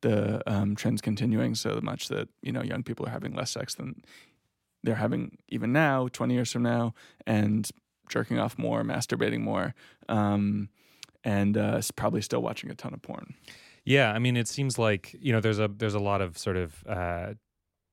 the 0.02 0.42
um, 0.52 0.76
trends 0.76 1.02
continuing 1.02 1.54
so 1.54 1.80
much 1.84 2.08
that, 2.08 2.30
you 2.42 2.52
know, 2.52 2.64
young 2.64 2.82
people 2.82 3.06
are 3.06 3.12
having 3.12 3.34
less 3.34 3.52
sex 3.52 3.76
than 3.76 4.02
they're 4.84 4.96
having 4.96 5.38
even 5.50 5.72
now, 5.72 6.08
20 6.08 6.34
years 6.34 6.52
from 6.52 6.64
now, 6.64 6.94
and 7.26 7.70
jerking 8.10 8.40
off 8.40 8.58
more, 8.58 8.84
masturbating 8.84 9.42
more. 9.42 9.74
Um, 10.10 10.70
and 11.24 11.58
uh, 11.58 11.82
probably 11.96 12.22
still 12.22 12.42
watching 12.42 12.70
a 12.70 12.76
ton 12.76 12.94
of 12.94 13.02
porn. 13.02 13.34
Yeah, 13.86 14.12
I 14.12 14.20
mean, 14.20 14.38
it 14.38 14.48
seems 14.48 14.78
like 14.78 15.16
you 15.20 15.32
know 15.32 15.40
there's 15.40 15.60
a 15.60 15.68
there's 15.68 15.94
a 15.94 16.00
lot 16.00 16.22
of 16.22 16.38
sort 16.38 16.58
of 16.58 16.84
uh, 16.88 17.34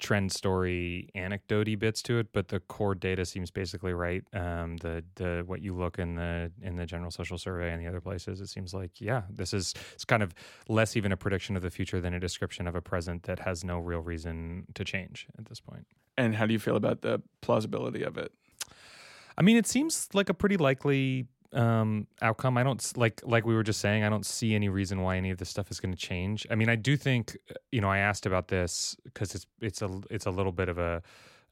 trend 0.01 0.33
story 0.33 1.09
anecdoty 1.14 1.77
bits 1.77 2.03
to 2.03 2.18
it, 2.18 2.29
but 2.33 2.49
the 2.49 2.61
core 2.61 2.94
data 2.94 3.25
seems 3.25 3.51
basically 3.51 3.92
right. 3.92 4.23
Um, 4.33 4.79
the 4.79 5.05
the 5.16 5.42
what 5.46 5.62
you 5.62 5.75
look 5.75 5.99
in 5.99 6.14
the 6.14 6.51
in 6.62 6.77
the 6.77 6.87
general 6.87 7.11
social 7.11 7.38
survey 7.38 7.73
and 7.73 7.81
the 7.81 7.87
other 7.87 8.01
places, 8.01 8.40
it 8.40 8.49
seems 8.49 8.73
like 8.75 9.01
yeah, 9.01 9.23
this 9.31 9.53
is 9.53 9.75
it's 9.94 10.05
kind 10.05 10.23
of 10.23 10.35
less 10.68 10.96
even 10.96 11.12
a 11.12 11.16
prediction 11.16 11.57
of 11.57 11.62
the 11.62 11.70
future 11.70 12.01
than 12.01 12.14
a 12.14 12.20
description 12.20 12.66
of 12.66 12.75
a 12.75 12.81
present 12.81 13.25
that 13.25 13.40
has 13.40 13.64
no 13.64 13.79
real 13.79 14.01
reason 14.01 14.66
to 14.75 14.85
change 14.85 15.27
at 15.38 15.46
this 15.46 15.61
point. 15.61 15.87
And 16.16 16.35
how 16.35 16.46
do 16.46 16.53
you 16.53 16.59
feel 16.59 16.77
about 16.77 17.03
the 17.03 17.23
plausibility 17.40 18.03
of 18.03 18.18
it? 18.18 18.33
I 19.40 19.42
mean, 19.42 19.57
it 19.57 19.66
seems 19.66 20.09
like 20.12 20.29
a 20.29 20.35
pretty 20.35 20.59
likely 20.59 21.26
um 21.53 22.07
outcome. 22.22 22.57
I 22.59 22.62
don't 22.62 22.81
like 22.96 23.22
like 23.24 23.44
we 23.44 23.55
were 23.55 23.64
just 23.64 23.81
saying 23.81 24.05
i 24.05 24.09
don't 24.09 24.24
see 24.24 24.55
any 24.55 24.68
reason 24.68 25.03
why 25.03 25.16
any 25.16 25.31
of 25.31 25.38
this 25.38 25.48
stuff 25.48 25.68
is 25.70 25.81
going 25.81 25.90
to 25.90 25.98
change. 25.98 26.46
I 26.48 26.55
mean 26.55 26.68
i 26.68 26.76
do 26.76 26.96
think 26.96 27.37
uh, 27.50 27.55
you 27.72 27.81
know 27.81 27.90
i 27.90 27.98
asked 27.98 28.24
about 28.24 28.46
this 28.46 28.96
because 29.03 29.35
it's 29.35 29.46
it's 29.61 29.83
a 29.83 29.90
it's 30.11 30.26
a 30.26 30.31
little 30.31 30.53
bit 30.53 30.68
of 30.68 30.79
a 30.79 31.03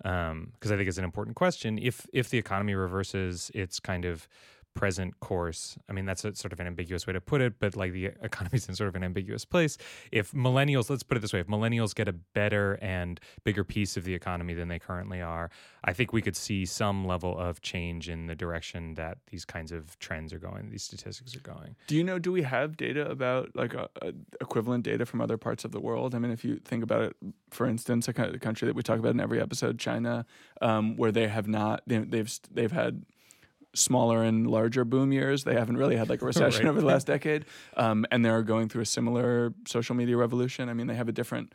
um 0.05 0.53
because 0.53 0.71
i 0.71 0.77
think 0.77 0.89
it's 0.89 0.99
an 0.99 1.05
important 1.05 1.35
question. 1.35 1.79
If 1.79 2.07
if 2.13 2.31
the 2.31 2.39
economy 2.39 2.75
reverses 2.75 3.51
its 3.55 3.81
kind 3.81 4.05
of 4.05 4.29
present 4.75 5.19
course 5.21 5.77
i 5.89 5.93
mean 5.93 6.05
that's 6.05 6.25
a 6.25 6.35
sort 6.35 6.53
of 6.53 6.61
an 6.61 6.67
ambiguous 6.67 7.07
way 7.07 7.13
to 7.13 7.21
put 7.21 7.41
it 7.41 7.55
but 7.59 7.77
like 7.77 7.93
the 7.93 8.07
economy's 8.23 8.69
in 8.69 8.75
sort 8.75 8.89
of 8.89 8.95
an 8.95 9.03
ambiguous 9.03 9.45
place 9.45 9.77
if 10.13 10.33
millennials 10.33 10.89
let's 10.91 11.03
put 11.03 11.17
it 11.17 11.21
this 11.21 11.33
way 11.33 11.41
if 11.41 11.47
millennials 11.47 11.95
get 11.95 12.09
a 12.09 12.13
better 12.13 12.79
and 12.81 13.21
bigger 13.45 13.65
piece 13.65 13.97
of 13.97 14.05
the 14.05 14.15
economy 14.15 14.55
than 14.55 14.69
they 14.69 14.79
currently 14.79 15.21
are 15.21 15.51
I 15.85 15.93
think 15.93 16.13
we 16.13 16.21
could 16.21 16.37
see 16.37 16.67
some 16.67 17.07
level 17.07 17.39
of 17.39 17.63
change 17.63 18.09
in 18.09 18.27
the 18.27 18.35
direction 18.35 18.95
that 18.95 19.19
these 19.31 19.45
kinds 19.45 19.73
of 19.73 19.99
trends 19.99 20.33
are 20.33 20.39
going, 20.39 20.71
these 20.71 20.83
statistics 20.83 21.35
are 21.37 21.41
going. 21.41 21.77
Do 21.87 21.97
you 21.97 22.05
know? 22.05 22.19
Do 22.19 22.33
we 22.33 22.43
have 22.43 22.77
data 22.77 23.09
about 23.09 23.51
like 23.55 23.75
a, 23.75 23.89
a 24.03 24.13
equivalent 24.41 24.85
data 24.85 25.07
from 25.07 25.21
other 25.21 25.39
parts 25.39 25.65
of 25.65 25.73
the 25.73 25.81
world? 25.81 26.15
I 26.15 26.19
mean, 26.19 26.31
if 26.31 26.45
you 26.45 26.57
think 26.65 26.83
about 26.83 27.03
it, 27.03 27.17
for 27.51 27.67
instance, 27.67 28.09
a 28.09 28.13
country 28.13 28.67
that 28.67 28.75
we 28.75 28.83
talk 28.83 28.99
about 28.99 29.13
in 29.13 29.21
every 29.21 29.41
episode, 29.41 29.79
China, 29.79 30.27
um, 30.61 30.97
where 30.97 31.13
they 31.13 31.29
have 31.29 31.49
not 31.49 31.83
they, 31.87 31.99
they've 31.99 32.39
they've 32.51 32.73
had 32.73 33.07
smaller 33.75 34.23
and 34.25 34.47
larger 34.47 34.85
boom 34.85 35.13
years. 35.13 35.45
They 35.45 35.55
haven't 35.55 35.77
really 35.77 35.97
had 35.97 36.09
like 36.09 36.23
a 36.23 36.25
recession 36.33 36.65
Right. 36.65 36.71
over 36.71 36.81
the 36.81 36.87
last 36.87 37.07
decade, 37.15 37.45
um, 37.77 38.07
and 38.11 38.25
they're 38.25 38.43
going 38.43 38.69
through 38.69 38.83
a 38.83 38.87
similar 38.87 39.53
social 39.67 39.95
media 39.95 40.17
revolution. 40.17 40.69
I 40.69 40.75
mean, 40.75 40.87
they 40.87 40.95
have 40.97 41.09
a 41.09 41.13
different 41.13 41.53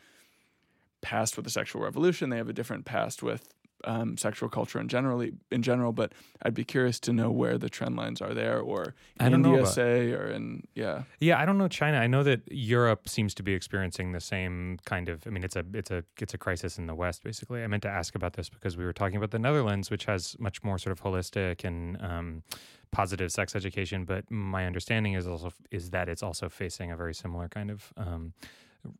past 1.02 1.36
with 1.36 1.44
the 1.46 1.52
sexual 1.52 1.82
revolution. 1.82 2.30
They 2.30 2.38
have 2.38 2.50
a 2.50 2.54
different 2.54 2.86
past 2.86 3.22
with 3.24 3.48
um, 3.86 4.18
sexual 4.18 4.50
culture 4.50 4.80
in 4.80 4.88
generally 4.88 5.34
in 5.52 5.62
general. 5.62 5.92
But 5.92 6.14
I'd 6.42 6.54
be 6.54 6.64
curious 6.64 7.00
to 7.02 7.14
know 7.14 7.32
where 7.32 7.58
the 7.58 7.70
trend 7.70 7.96
lines 7.96 8.22
are 8.22 8.34
there, 8.34 8.60
or 8.60 8.96
in 9.20 9.26
I 9.26 9.30
don't 9.30 9.46
India, 9.46 9.62
about- 9.62 9.74
say, 9.74 10.12
or 10.12 10.28
in 10.28 10.64
yeah. 10.76 11.04
Yeah, 11.20 11.40
I 11.40 11.46
don't 11.46 11.58
know 11.58 11.68
China. 11.68 11.98
I 11.98 12.08
know 12.08 12.24
that 12.24 12.42
Europe 12.52 13.08
seems 13.10 13.34
to 13.36 13.44
be 13.44 13.54
experiencing 13.54 14.12
the 14.12 14.20
same 14.22 14.80
kind 14.86 15.10
of. 15.10 15.26
I 15.28 15.30
mean, 15.30 15.44
it's 15.44 15.56
a 15.56 15.66
it's 15.74 15.92
a 15.92 16.04
it's 16.20 16.34
a 16.34 16.38
crisis 16.38 16.78
in 16.78 16.88
the 16.88 16.96
West. 16.96 17.24
Basically, 17.24 17.64
I 17.64 17.68
meant 17.68 17.84
to 17.84 17.90
ask 17.90 18.16
about 18.16 18.34
this 18.34 18.50
because 18.50 18.78
we 18.78 18.86
were 18.86 18.94
talking 18.94 19.18
about 19.18 19.32
the 19.32 19.40
Netherlands, 19.40 19.90
which 19.92 20.06
has 20.06 20.36
much 20.40 20.64
more 20.64 20.78
sort 20.78 20.92
of 20.92 21.02
holistic 21.04 21.64
and 21.64 22.02
um, 22.02 22.44
positive 22.92 23.32
sex 23.32 23.56
education. 23.56 24.06
But 24.06 24.30
my 24.30 24.66
understanding 24.66 25.14
is 25.14 25.28
also 25.28 25.52
is 25.72 25.90
that 25.92 26.10
it's 26.10 26.24
also 26.24 26.50
facing 26.50 26.92
a 26.92 26.98
very 26.98 27.14
similar 27.14 27.48
kind 27.50 27.70
of. 27.72 27.92
Um, 27.98 28.34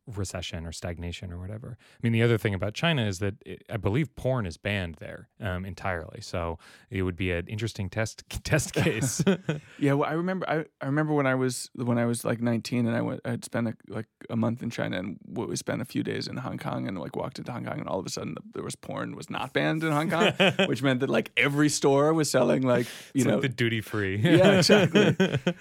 recession 0.06 0.66
or 0.66 0.72
stagnation 0.72 1.32
or 1.32 1.38
whatever. 1.38 1.76
I 1.80 1.98
mean, 2.02 2.12
the 2.12 2.22
other 2.22 2.38
thing 2.38 2.54
about 2.54 2.74
China 2.74 3.06
is 3.06 3.18
that 3.18 3.34
it, 3.44 3.64
I 3.70 3.76
believe 3.76 4.14
porn 4.16 4.46
is 4.46 4.56
banned 4.56 4.96
there 4.96 5.28
um, 5.40 5.64
entirely. 5.64 6.20
So 6.20 6.58
it 6.90 7.02
would 7.02 7.16
be 7.16 7.30
an 7.32 7.46
interesting 7.46 7.88
test 7.88 8.24
test 8.44 8.74
case. 8.74 9.22
Yeah, 9.78 9.94
well, 9.94 10.08
I 10.08 10.12
remember. 10.12 10.48
I, 10.48 10.64
I 10.80 10.86
remember 10.86 11.14
when 11.14 11.26
I 11.26 11.34
was 11.34 11.70
when 11.74 11.98
I 11.98 12.06
was 12.06 12.24
like 12.24 12.40
19, 12.40 12.86
and 12.86 12.96
I 12.96 13.00
went. 13.00 13.20
I'd 13.24 13.44
spent 13.44 13.68
a, 13.68 13.74
like 13.88 14.06
a 14.30 14.36
month 14.36 14.62
in 14.62 14.70
China, 14.70 14.98
and 14.98 15.18
we 15.26 15.56
spent 15.56 15.82
a 15.82 15.84
few 15.84 16.02
days 16.02 16.26
in 16.28 16.36
Hong 16.36 16.58
Kong, 16.58 16.86
and 16.86 16.98
like 16.98 17.16
walked 17.16 17.38
into 17.38 17.52
Hong 17.52 17.64
Kong, 17.64 17.78
and 17.78 17.88
all 17.88 17.98
of 17.98 18.06
a 18.06 18.08
sudden 18.08 18.36
there 18.54 18.62
was 18.62 18.76
porn 18.76 19.16
was 19.16 19.28
not 19.30 19.52
banned 19.52 19.82
in 19.82 19.92
Hong 19.92 20.10
Kong, 20.10 20.32
which 20.66 20.82
meant 20.82 21.00
that 21.00 21.10
like 21.10 21.32
every 21.36 21.68
store 21.68 22.14
was 22.14 22.30
selling 22.30 22.62
like 22.62 22.86
you 23.14 23.20
it's 23.20 23.24
know 23.26 23.34
like 23.34 23.42
the 23.42 23.48
duty 23.48 23.80
free. 23.80 24.16
yeah 24.16 24.58
exactly. 24.58 25.16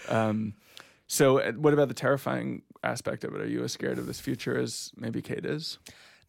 um, 0.09 0.53
so, 1.07 1.39
uh, 1.39 1.51
what 1.51 1.73
about 1.73 1.89
the 1.89 1.93
terrifying 1.93 2.63
aspect 2.83 3.23
of 3.23 3.33
it? 3.35 3.41
Are 3.41 3.47
you 3.47 3.63
as 3.63 3.71
scared 3.71 3.97
of 3.97 4.05
this 4.05 4.19
future 4.19 4.57
as 4.57 4.91
maybe 4.95 5.21
Kate 5.21 5.45
is? 5.45 5.79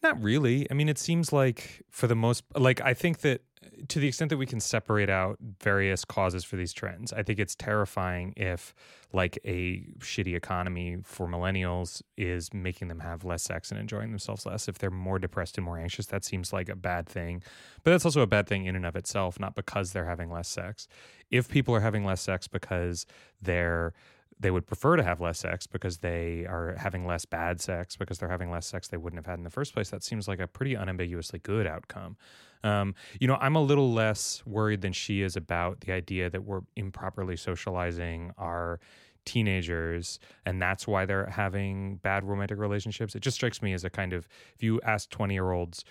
Not 0.05 0.23
really. 0.23 0.67
I 0.71 0.75
mean, 0.75 0.91
it 0.91 0.99
seems 0.99 1.33
like 1.33 1.83
for 1.91 2.07
the 2.07 2.15
most 2.15 2.45
like 2.55 2.83
I 2.83 2.93
think 2.93 3.21
that 3.21 3.41
uh, 3.65 3.69
to 3.89 3.99
the 3.99 4.07
extent 4.07 4.29
that 4.29 4.37
we 4.37 4.45
can 4.45 4.61
separate 4.61 5.09
out 5.09 5.39
various 5.61 6.05
causes 6.05 6.45
for 6.45 6.57
these 6.57 6.75
trends, 6.75 7.11
I 7.11 7.23
think 7.23 7.39
it's 7.39 7.55
terrifying 7.55 8.35
if 8.37 8.75
like 9.15 9.39
a 9.47 9.87
shitty 10.01 10.37
economy 10.37 10.99
for 11.05 11.27
millennials 11.27 12.03
is 12.19 12.53
making 12.53 12.89
them 12.89 13.01
have 13.01 13.25
less 13.25 13.43
sex 13.43 13.71
and 13.71 13.81
enjoying 13.81 14.11
themselves 14.11 14.45
less. 14.45 14.69
If 14.69 14.77
they're 14.77 14.91
more 14.91 15.19
depressed 15.19 15.57
and 15.57 15.65
more 15.65 15.79
anxious, 15.79 16.05
that 16.07 16.23
seems 16.23 16.53
like 16.53 16.69
a 16.69 16.77
bad 16.77 17.09
thing. 17.09 17.43
But 17.83 17.93
that's 17.93 18.05
also 18.05 18.21
a 18.21 18.27
bad 18.27 18.47
thing 18.47 18.67
in 18.67 18.77
and 18.77 18.85
of 18.85 18.97
itself, 18.97 19.41
not 19.41 19.55
because 19.55 19.93
they're 19.93 20.05
having 20.05 20.31
less 20.31 20.49
sex. 20.49 20.87
If 21.31 21.49
people 21.49 21.75
are 21.75 21.81
having 21.81 22.05
less 22.05 22.21
sex 22.21 22.47
because 22.47 23.07
they're 23.41 23.95
they 24.41 24.51
would 24.51 24.67
prefer 24.67 24.97
to 24.97 25.03
have 25.03 25.21
less 25.21 25.39
sex 25.39 25.67
because 25.67 25.99
they 25.99 26.45
are 26.47 26.75
having 26.79 27.07
less 27.07 27.25
bad 27.25 27.61
sex 27.61 27.97
because 27.97 28.19
they're 28.19 28.29
having 28.29 28.51
less 28.51 28.67
sex 28.67 28.89
they 28.89 28.97
wouldn't 28.97 29.19
have 29.19 29.27
had 29.27 29.39
in 29.39 29.45
the 29.45 29.51
first 29.51 29.75
place. 29.75 29.91
That 29.91 30.03
seems 30.03 30.27
like 30.29 30.41
a 30.41 30.47
pretty 30.47 30.75
unambiguously 30.75 31.39
good 31.39 31.67
outcome. 31.67 32.17
Um, 32.63 32.95
you 33.21 33.29
know, 33.29 33.37
I'm 33.41 33.57
a 33.57 33.63
little 33.63 33.93
less 33.93 34.43
worried 34.47 34.81
than 34.81 34.93
she 34.93 35.21
is 35.23 35.37
about 35.37 35.81
the 35.81 35.93
idea 35.93 36.31
that 36.31 36.45
we're 36.45 36.63
improperly 36.77 37.37
socializing 37.37 38.33
our 38.39 38.81
teenagers 39.25 40.19
and 40.45 40.61
that's 40.61 40.87
why 40.87 41.05
they're 41.05 41.27
having 41.27 41.97
bad 41.97 42.25
romantic 42.25 42.59
relationships. 42.59 43.15
It 43.15 43.21
just 43.21 43.37
strikes 43.37 43.63
me 43.63 43.73
as 43.73 43.85
a 43.85 43.91
kind 43.91 44.13
of 44.13 44.29
if 44.55 44.63
you 44.63 44.81
ask 44.83 45.11
20 45.11 45.35
year 45.35 45.53
olds 45.53 45.85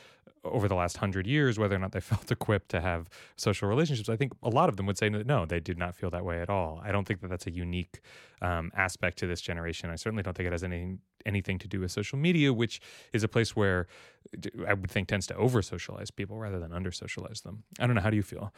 over 0.43 0.67
the 0.67 0.75
last 0.75 0.97
hundred 0.97 1.25
years 1.25 1.57
whether 1.57 1.75
or 1.75 1.79
not 1.79 1.93
they 1.93 1.99
felt 2.13 2.31
equipped 2.31 2.69
to 2.69 2.81
have 2.81 3.09
social 3.35 3.69
relationships, 3.69 4.09
I 4.09 4.15
think 4.15 4.33
a 4.43 4.49
lot 4.49 4.69
of 4.69 4.77
them 4.77 4.85
would 4.85 4.97
say 4.97 5.09
that 5.09 5.25
no, 5.25 5.45
they 5.45 5.59
did 5.59 5.77
not 5.77 5.95
feel 5.95 6.09
that 6.11 6.25
way 6.25 6.41
at 6.41 6.49
all. 6.49 6.81
I 6.83 6.91
don't 6.91 7.05
think 7.07 7.21
that 7.21 7.29
that's 7.29 7.47
a 7.47 7.51
unique 7.51 8.01
um, 8.41 8.71
aspect 8.75 9.17
to 9.19 9.27
this 9.27 9.41
generation. 9.41 9.89
I 9.89 9.95
certainly 9.95 10.23
don't 10.23 10.35
think 10.35 10.47
it 10.47 10.51
has 10.51 10.63
any 10.63 10.97
anything 11.25 11.57
to 11.57 11.67
do 11.69 11.79
with 11.79 11.91
social 11.91 12.17
media, 12.17 12.51
which 12.51 12.81
is 13.13 13.23
a 13.23 13.27
place 13.29 13.55
where 13.55 13.87
I 14.67 14.73
would 14.73 14.91
think 14.91 15.07
tends 15.07 15.25
to 15.27 15.35
over 15.35 15.61
socialize 15.61 16.11
people 16.11 16.37
rather 16.37 16.59
than 16.59 16.73
under 16.73 16.91
socialize 16.91 17.41
them. 17.41 17.63
I 17.79 17.87
don't 17.87 17.95
know. 17.95 18.01
How 18.01 18.09
do 18.09 18.17
you 18.17 18.23
feel? 18.23 18.53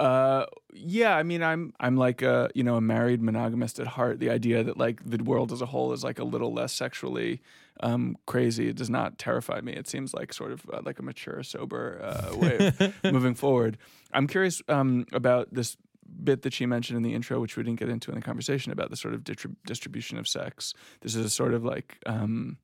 Uh, 0.00 0.46
yeah, 0.72 1.16
I 1.16 1.22
mean, 1.22 1.42
I'm 1.42 1.72
I'm 1.78 1.96
like 1.96 2.22
a 2.22 2.50
you 2.54 2.64
know 2.64 2.76
a 2.76 2.80
married 2.80 3.22
monogamist 3.22 3.78
at 3.78 3.86
heart. 3.86 4.18
The 4.18 4.30
idea 4.30 4.64
that 4.64 4.76
like 4.76 5.00
the 5.04 5.22
world 5.22 5.52
as 5.52 5.62
a 5.62 5.66
whole 5.66 5.92
is 5.92 6.02
like 6.02 6.18
a 6.18 6.24
little 6.24 6.52
less 6.52 6.72
sexually 6.72 7.40
um, 7.80 8.16
crazy 8.26 8.68
it 8.68 8.76
does 8.76 8.90
not 8.90 9.18
terrify 9.18 9.60
me. 9.60 9.72
It 9.72 9.88
seems 9.88 10.14
like 10.14 10.32
sort 10.32 10.52
of 10.52 10.62
uh, 10.72 10.80
like 10.84 10.98
a 10.98 11.02
mature, 11.02 11.42
sober 11.42 12.00
uh, 12.02 12.36
way 12.36 12.72
of 12.78 12.94
moving 13.12 13.34
forward. 13.34 13.78
I'm 14.12 14.26
curious 14.26 14.62
um, 14.68 15.06
about 15.12 15.52
this 15.52 15.76
bit 16.22 16.42
that 16.42 16.52
she 16.52 16.66
mentioned 16.66 16.96
in 16.96 17.02
the 17.02 17.14
intro, 17.14 17.40
which 17.40 17.56
we 17.56 17.62
didn't 17.62 17.80
get 17.80 17.88
into 17.88 18.10
in 18.10 18.14
the 18.16 18.22
conversation 18.22 18.70
about 18.70 18.90
the 18.90 18.96
sort 18.96 19.14
of 19.14 19.22
distrib- 19.22 19.56
distribution 19.66 20.18
of 20.18 20.28
sex. 20.28 20.74
This 21.00 21.14
is 21.14 21.24
a 21.24 21.30
sort 21.30 21.54
of 21.54 21.64
like. 21.64 21.98
Um, 22.06 22.58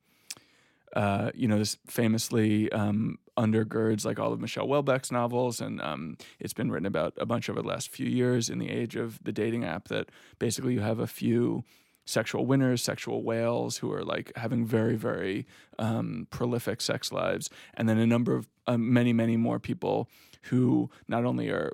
uh, 0.95 1.31
you 1.35 1.47
know, 1.47 1.59
this 1.59 1.79
famously 1.87 2.71
um, 2.73 3.19
undergirds 3.37 4.05
like 4.05 4.19
all 4.19 4.33
of 4.33 4.41
Michel 4.41 4.67
Houellebecq's 4.67 5.13
novels, 5.13 5.61
and 5.61 5.81
um, 5.81 6.17
it's 6.39 6.53
been 6.53 6.71
written 6.71 6.87
about 6.87 7.15
a 7.17 7.27
bunch 7.27 7.49
over 7.49 7.63
the 7.63 7.69
last 7.69 7.91
few 7.91 8.07
years 8.07 8.51
in 8.51 8.59
the 8.59 8.71
age 8.71 8.97
of 8.97 9.23
the 9.23 9.33
dating 9.33 9.65
app. 9.65 9.89
That 9.89 10.11
basically 10.39 10.75
you 10.75 10.81
have 10.81 10.99
a 10.99 11.07
few 11.07 11.65
sexual 12.07 12.45
winners, 12.45 12.83
sexual 12.83 13.23
whales 13.23 13.79
who 13.79 13.93
are 13.93 14.05
like 14.05 14.33
having 14.37 14.67
very, 14.67 14.97
very 14.97 15.47
um, 15.79 16.27
prolific 16.31 16.81
sex 16.81 17.13
lives, 17.13 17.51
and 17.75 17.89
then 17.89 17.99
a 17.99 18.07
number 18.07 18.35
of 18.35 18.49
uh, 18.67 18.77
many, 18.77 19.13
many 19.13 19.37
more 19.37 19.59
people 19.59 20.09
who 20.45 20.91
not 21.07 21.25
only 21.25 21.49
are 21.51 21.73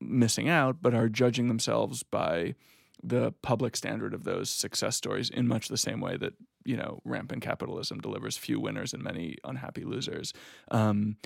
missing 0.00 0.48
out 0.48 0.78
but 0.80 0.94
are 0.94 1.08
judging 1.08 1.48
themselves 1.48 2.02
by 2.02 2.54
the 3.02 3.32
public 3.42 3.76
standard 3.76 4.14
of 4.14 4.24
those 4.24 4.50
success 4.50 4.96
stories 4.96 5.30
in 5.30 5.46
much 5.46 5.68
the 5.68 5.76
same 5.76 6.00
way 6.00 6.16
that 6.16 6.34
you 6.64 6.76
know 6.76 7.00
rampant 7.04 7.42
capitalism 7.42 8.00
delivers 8.00 8.36
few 8.36 8.60
winners 8.60 8.92
and 8.92 9.02
many 9.02 9.36
unhappy 9.44 9.84
losers. 9.84 10.32
Um, 10.70 11.16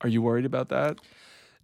are 0.00 0.08
you 0.08 0.22
worried 0.22 0.46
about 0.46 0.68
that? 0.70 0.98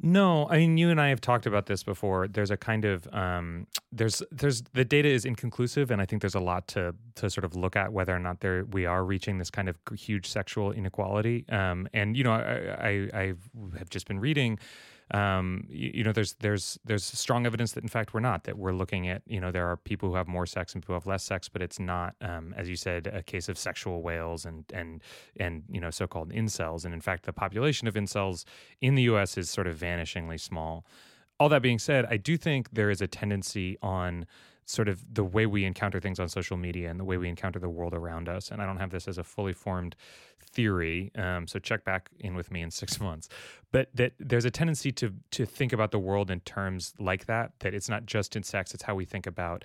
No, 0.01 0.47
I 0.51 0.59
mean 0.59 0.77
you 0.77 0.91
and 0.91 1.01
I 1.01 1.09
have 1.09 1.23
talked 1.23 1.47
about 1.47 1.67
this 1.67 1.83
before. 1.83 2.29
There's 2.29 2.51
a 2.51 2.57
kind 2.57 2.85
of 2.85 3.09
um, 3.15 3.67
there's 3.91 4.23
there's 4.31 4.63
the 4.75 4.85
data 4.85 5.09
is 5.09 5.25
inconclusive, 5.25 5.91
and 5.91 6.03
I 6.03 6.05
think 6.05 6.21
there's 6.21 6.35
a 6.35 6.41
lot 6.41 6.69
to 6.69 6.95
to 7.15 7.31
sort 7.31 7.45
of 7.45 7.57
look 7.57 7.77
at 7.77 7.93
whether 7.93 8.15
or 8.15 8.19
not 8.19 8.41
there 8.41 8.67
we 8.67 8.85
are 8.85 9.03
reaching 9.05 9.39
this 9.39 9.51
kind 9.51 9.71
of 9.71 9.79
huge 9.97 10.29
sexual 10.29 10.71
inequality. 10.71 11.47
Um, 11.49 11.89
and 11.95 12.15
you 12.15 12.25
know, 12.25 12.33
I, 12.33 12.89
I 12.89 13.21
I 13.21 13.33
have 13.79 13.89
just 13.89 14.07
been 14.07 14.21
reading 14.21 14.59
um, 15.13 15.65
you, 15.69 15.93
you, 15.95 16.05
know, 16.05 16.13
there's 16.13 16.35
there's 16.41 16.79
there's 16.85 17.05
strong 17.05 17.47
evidence 17.47 17.73
that 17.73 17.85
in 17.85 17.89
fact 17.89 18.13
we're 18.13 18.21
not. 18.21 18.45
That 18.45 18.59
we're 18.59 18.73
looking 18.73 19.09
at 19.09 19.23
you 19.27 19.41
know 19.41 19.53
there 19.53 19.67
are 19.69 19.77
people 19.77 20.09
who 20.09 20.17
have 20.17 20.27
more 20.27 20.47
sex 20.47 20.75
and 20.75 20.83
people 20.83 20.95
who 20.95 21.01
have 21.01 21.07
less 21.07 21.23
sex, 21.23 21.49
but 21.49 21.63
it's 21.63 21.79
not, 21.79 22.17
um, 22.21 22.53
as 22.57 22.69
you 22.69 22.77
said, 22.77 23.07
a 23.07 23.23
case 23.23 23.49
of 23.49 23.57
sexual 23.57 24.03
whales 24.03 24.45
and 24.45 24.65
and 24.73 25.03
and 25.39 25.63
you 25.71 25.81
know 25.81 25.91
so-called 25.91 26.33
incels. 26.33 26.85
And 26.85 26.93
in 26.93 27.01
fact, 27.01 27.25
the 27.25 27.33
population 27.33 27.87
of 27.87 27.95
incels 27.95 28.45
in 28.81 28.97
the 28.97 29.03
U.S. 29.03 29.39
is 29.39 29.49
sort 29.49 29.69
of 29.69 29.79
vanishingly 29.79 30.41
small. 30.41 30.85
All 31.39 31.49
that 31.51 31.63
being 31.63 31.79
said, 31.79 32.07
I 32.11 32.17
do 32.17 32.37
think 32.37 32.71
there 32.73 32.91
is 32.91 33.01
a 33.01 33.07
tendency 33.07 33.77
on 33.83 34.27
sort 34.65 34.89
of 34.89 35.15
the 35.15 35.23
way 35.23 35.47
we 35.47 35.65
encounter 35.65 36.01
things 36.01 36.19
on 36.19 36.29
social 36.29 36.57
media 36.57 36.91
and 36.91 36.99
the 36.99 37.05
way 37.05 37.17
we 37.17 37.29
encounter 37.29 37.61
the 37.61 37.69
world 37.69 37.95
around 37.95 38.29
us. 38.29 38.51
And 38.51 38.61
I 38.61 38.67
don't 38.67 38.79
have 38.79 38.91
this 38.91 39.07
as 39.07 39.17
a 39.17 39.23
fully 39.23 39.53
formed 39.53 39.95
theory, 40.57 41.13
um, 41.17 41.47
so 41.47 41.59
check 41.59 41.85
back 41.85 42.09
in 42.19 42.35
with 42.35 42.51
me 42.51 42.63
in 42.63 42.71
six 42.71 42.99
months. 43.09 43.29
But 43.73 43.91
that 43.95 44.15
there's 44.19 44.47
a 44.47 44.51
tendency 44.51 44.91
to 44.93 45.13
to 45.33 45.45
think 45.45 45.73
about 45.73 45.91
the 45.91 45.99
world 45.99 46.31
in 46.31 46.41
terms 46.41 46.95
like 46.99 47.27
that. 47.27 47.53
That 47.61 47.75
it's 47.75 47.91
not 47.91 48.07
just 48.07 48.35
in 48.35 48.43
sex; 48.43 48.73
it's 48.73 48.83
how 48.83 48.95
we 48.95 49.05
think 49.05 49.27
about, 49.27 49.65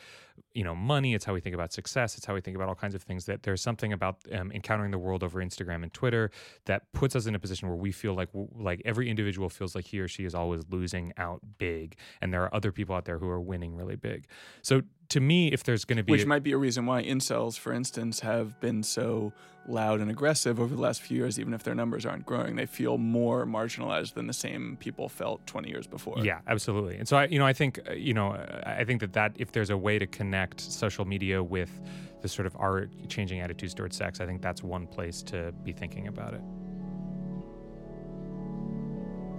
you 0.53 0.63
know, 0.63 0.75
money. 0.75 1.13
It's 1.13 1.25
how 1.25 1.33
we 1.33 1.41
think 1.41 1.55
about 1.55 1.73
success. 1.73 2.17
It's 2.17 2.25
how 2.25 2.33
we 2.33 2.41
think 2.41 2.55
about 2.55 2.69
all 2.69 2.75
kinds 2.75 2.95
of 2.95 3.03
things. 3.03 3.25
That 3.25 3.43
there's 3.43 3.61
something 3.61 3.93
about 3.93 4.17
um, 4.33 4.51
encountering 4.51 4.91
the 4.91 4.97
world 4.97 5.23
over 5.23 5.39
Instagram 5.43 5.83
and 5.83 5.93
Twitter 5.93 6.31
that 6.65 6.91
puts 6.93 7.15
us 7.15 7.25
in 7.25 7.35
a 7.35 7.39
position 7.39 7.67
where 7.67 7.77
we 7.77 7.91
feel 7.91 8.13
like 8.13 8.29
like 8.55 8.81
every 8.85 9.09
individual 9.09 9.49
feels 9.49 9.75
like 9.75 9.85
he 9.85 9.99
or 9.99 10.07
she 10.07 10.25
is 10.25 10.35
always 10.35 10.63
losing 10.69 11.13
out 11.17 11.41
big, 11.57 11.95
and 12.21 12.33
there 12.33 12.43
are 12.43 12.53
other 12.53 12.71
people 12.71 12.95
out 12.95 13.05
there 13.05 13.17
who 13.17 13.29
are 13.29 13.41
winning 13.41 13.75
really 13.75 13.95
big. 13.95 14.27
So 14.61 14.81
to 15.09 15.19
me, 15.19 15.49
if 15.49 15.63
there's 15.63 15.83
going 15.83 15.97
to 15.97 16.03
be 16.03 16.11
which 16.11 16.23
a, 16.23 16.27
might 16.27 16.43
be 16.43 16.53
a 16.53 16.57
reason 16.57 16.85
why 16.85 17.03
incels, 17.03 17.59
for 17.59 17.73
instance, 17.73 18.21
have 18.21 18.59
been 18.61 18.81
so 18.81 19.33
loud 19.67 19.99
and 19.99 20.09
aggressive 20.09 20.59
over 20.59 20.73
the 20.73 20.81
last 20.81 21.01
few 21.01 21.17
years, 21.17 21.39
even 21.39 21.53
if 21.53 21.63
their 21.63 21.75
numbers 21.75 22.05
aren't 22.05 22.25
growing, 22.25 22.55
they 22.55 22.65
feel 22.65 22.97
more 22.97 23.45
marginalized 23.45 24.13
than 24.13 24.27
the 24.27 24.33
same 24.33 24.77
people 24.79 25.09
felt 25.09 25.45
20 25.47 25.69
years 25.69 25.85
before. 25.85 26.17
Yeah, 26.19 26.39
absolutely. 26.47 26.97
And 26.97 27.07
so 27.07 27.17
I, 27.17 27.25
you 27.25 27.39
know, 27.39 27.45
I 27.45 27.53
think, 27.53 27.79
uh, 27.89 27.93
you 27.93 28.13
know, 28.13 28.31
I 28.65 28.83
think 28.85 29.01
that 29.01 29.13
that 29.13 29.33
if 29.35 29.51
there's 29.51 29.69
a 29.69 29.77
way 29.77 29.99
to 29.99 30.07
connect 30.07 30.30
social 30.59 31.05
media 31.05 31.43
with 31.43 31.81
the 32.21 32.27
sort 32.27 32.45
of 32.45 32.55
our 32.57 32.87
changing 33.07 33.39
attitudes 33.41 33.73
towards 33.73 33.95
sex, 33.95 34.19
I 34.19 34.25
think 34.25 34.41
that's 34.41 34.63
one 34.63 34.87
place 34.87 35.21
to 35.23 35.51
be 35.63 35.71
thinking 35.71 36.07
about 36.07 36.33
it. 36.33 36.41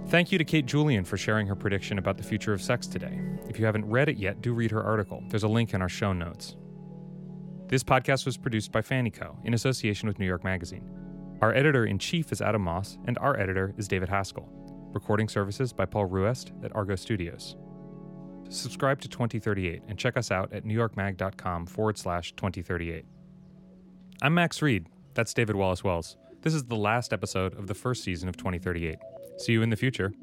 Thank 0.09 0.31
you 0.31 0.37
to 0.37 0.43
Kate 0.43 0.65
Julian 0.65 1.05
for 1.05 1.17
sharing 1.17 1.47
her 1.47 1.55
prediction 1.55 1.97
about 1.97 2.17
the 2.17 2.23
future 2.23 2.53
of 2.53 2.61
sex 2.61 2.87
today. 2.87 3.19
If 3.47 3.57
you 3.57 3.65
haven't 3.65 3.85
read 3.85 4.09
it 4.09 4.17
yet, 4.17 4.41
do 4.41 4.53
read 4.53 4.71
her 4.71 4.83
article. 4.83 5.23
There's 5.29 5.43
a 5.43 5.47
link 5.47 5.73
in 5.73 5.81
our 5.81 5.89
show 5.89 6.13
notes. 6.13 6.55
This 7.67 7.83
podcast 7.83 8.25
was 8.25 8.37
produced 8.37 8.71
by 8.71 8.81
Fannie 8.81 9.09
Co. 9.09 9.37
in 9.43 9.53
association 9.53 10.07
with 10.07 10.19
New 10.19 10.27
York 10.27 10.43
Magazine. 10.43 10.87
Our 11.41 11.53
editor 11.55 11.85
in 11.85 11.97
chief 11.97 12.31
is 12.31 12.41
Adam 12.41 12.61
Moss, 12.61 12.97
and 13.05 13.17
our 13.17 13.39
editor 13.39 13.73
is 13.77 13.87
David 13.87 14.09
Haskell. 14.09 14.47
Recording 14.93 15.27
services 15.27 15.73
by 15.73 15.85
Paul 15.85 16.05
Ruest 16.05 16.51
at 16.63 16.75
Argot 16.75 16.99
Studios. 16.99 17.55
Subscribe 18.49 19.01
to 19.01 19.07
2038 19.07 19.81
and 19.87 19.97
check 19.97 20.15
us 20.17 20.31
out 20.31 20.53
at 20.53 20.63
newyorkmag.com 20.63 21.65
forward 21.65 21.97
slash 21.97 22.33
2038. 22.33 23.05
I'm 24.21 24.33
Max 24.33 24.61
Read. 24.61 24.87
That's 25.15 25.33
David 25.33 25.55
Wallace 25.55 25.83
Wells. 25.83 26.17
This 26.41 26.53
is 26.53 26.65
the 26.65 26.75
last 26.75 27.13
episode 27.13 27.57
of 27.57 27.67
the 27.67 27.73
first 27.73 28.03
season 28.03 28.29
of 28.29 28.37
2038. 28.37 28.97
See 29.37 29.53
you 29.53 29.61
in 29.61 29.69
the 29.69 29.75
future. 29.75 30.13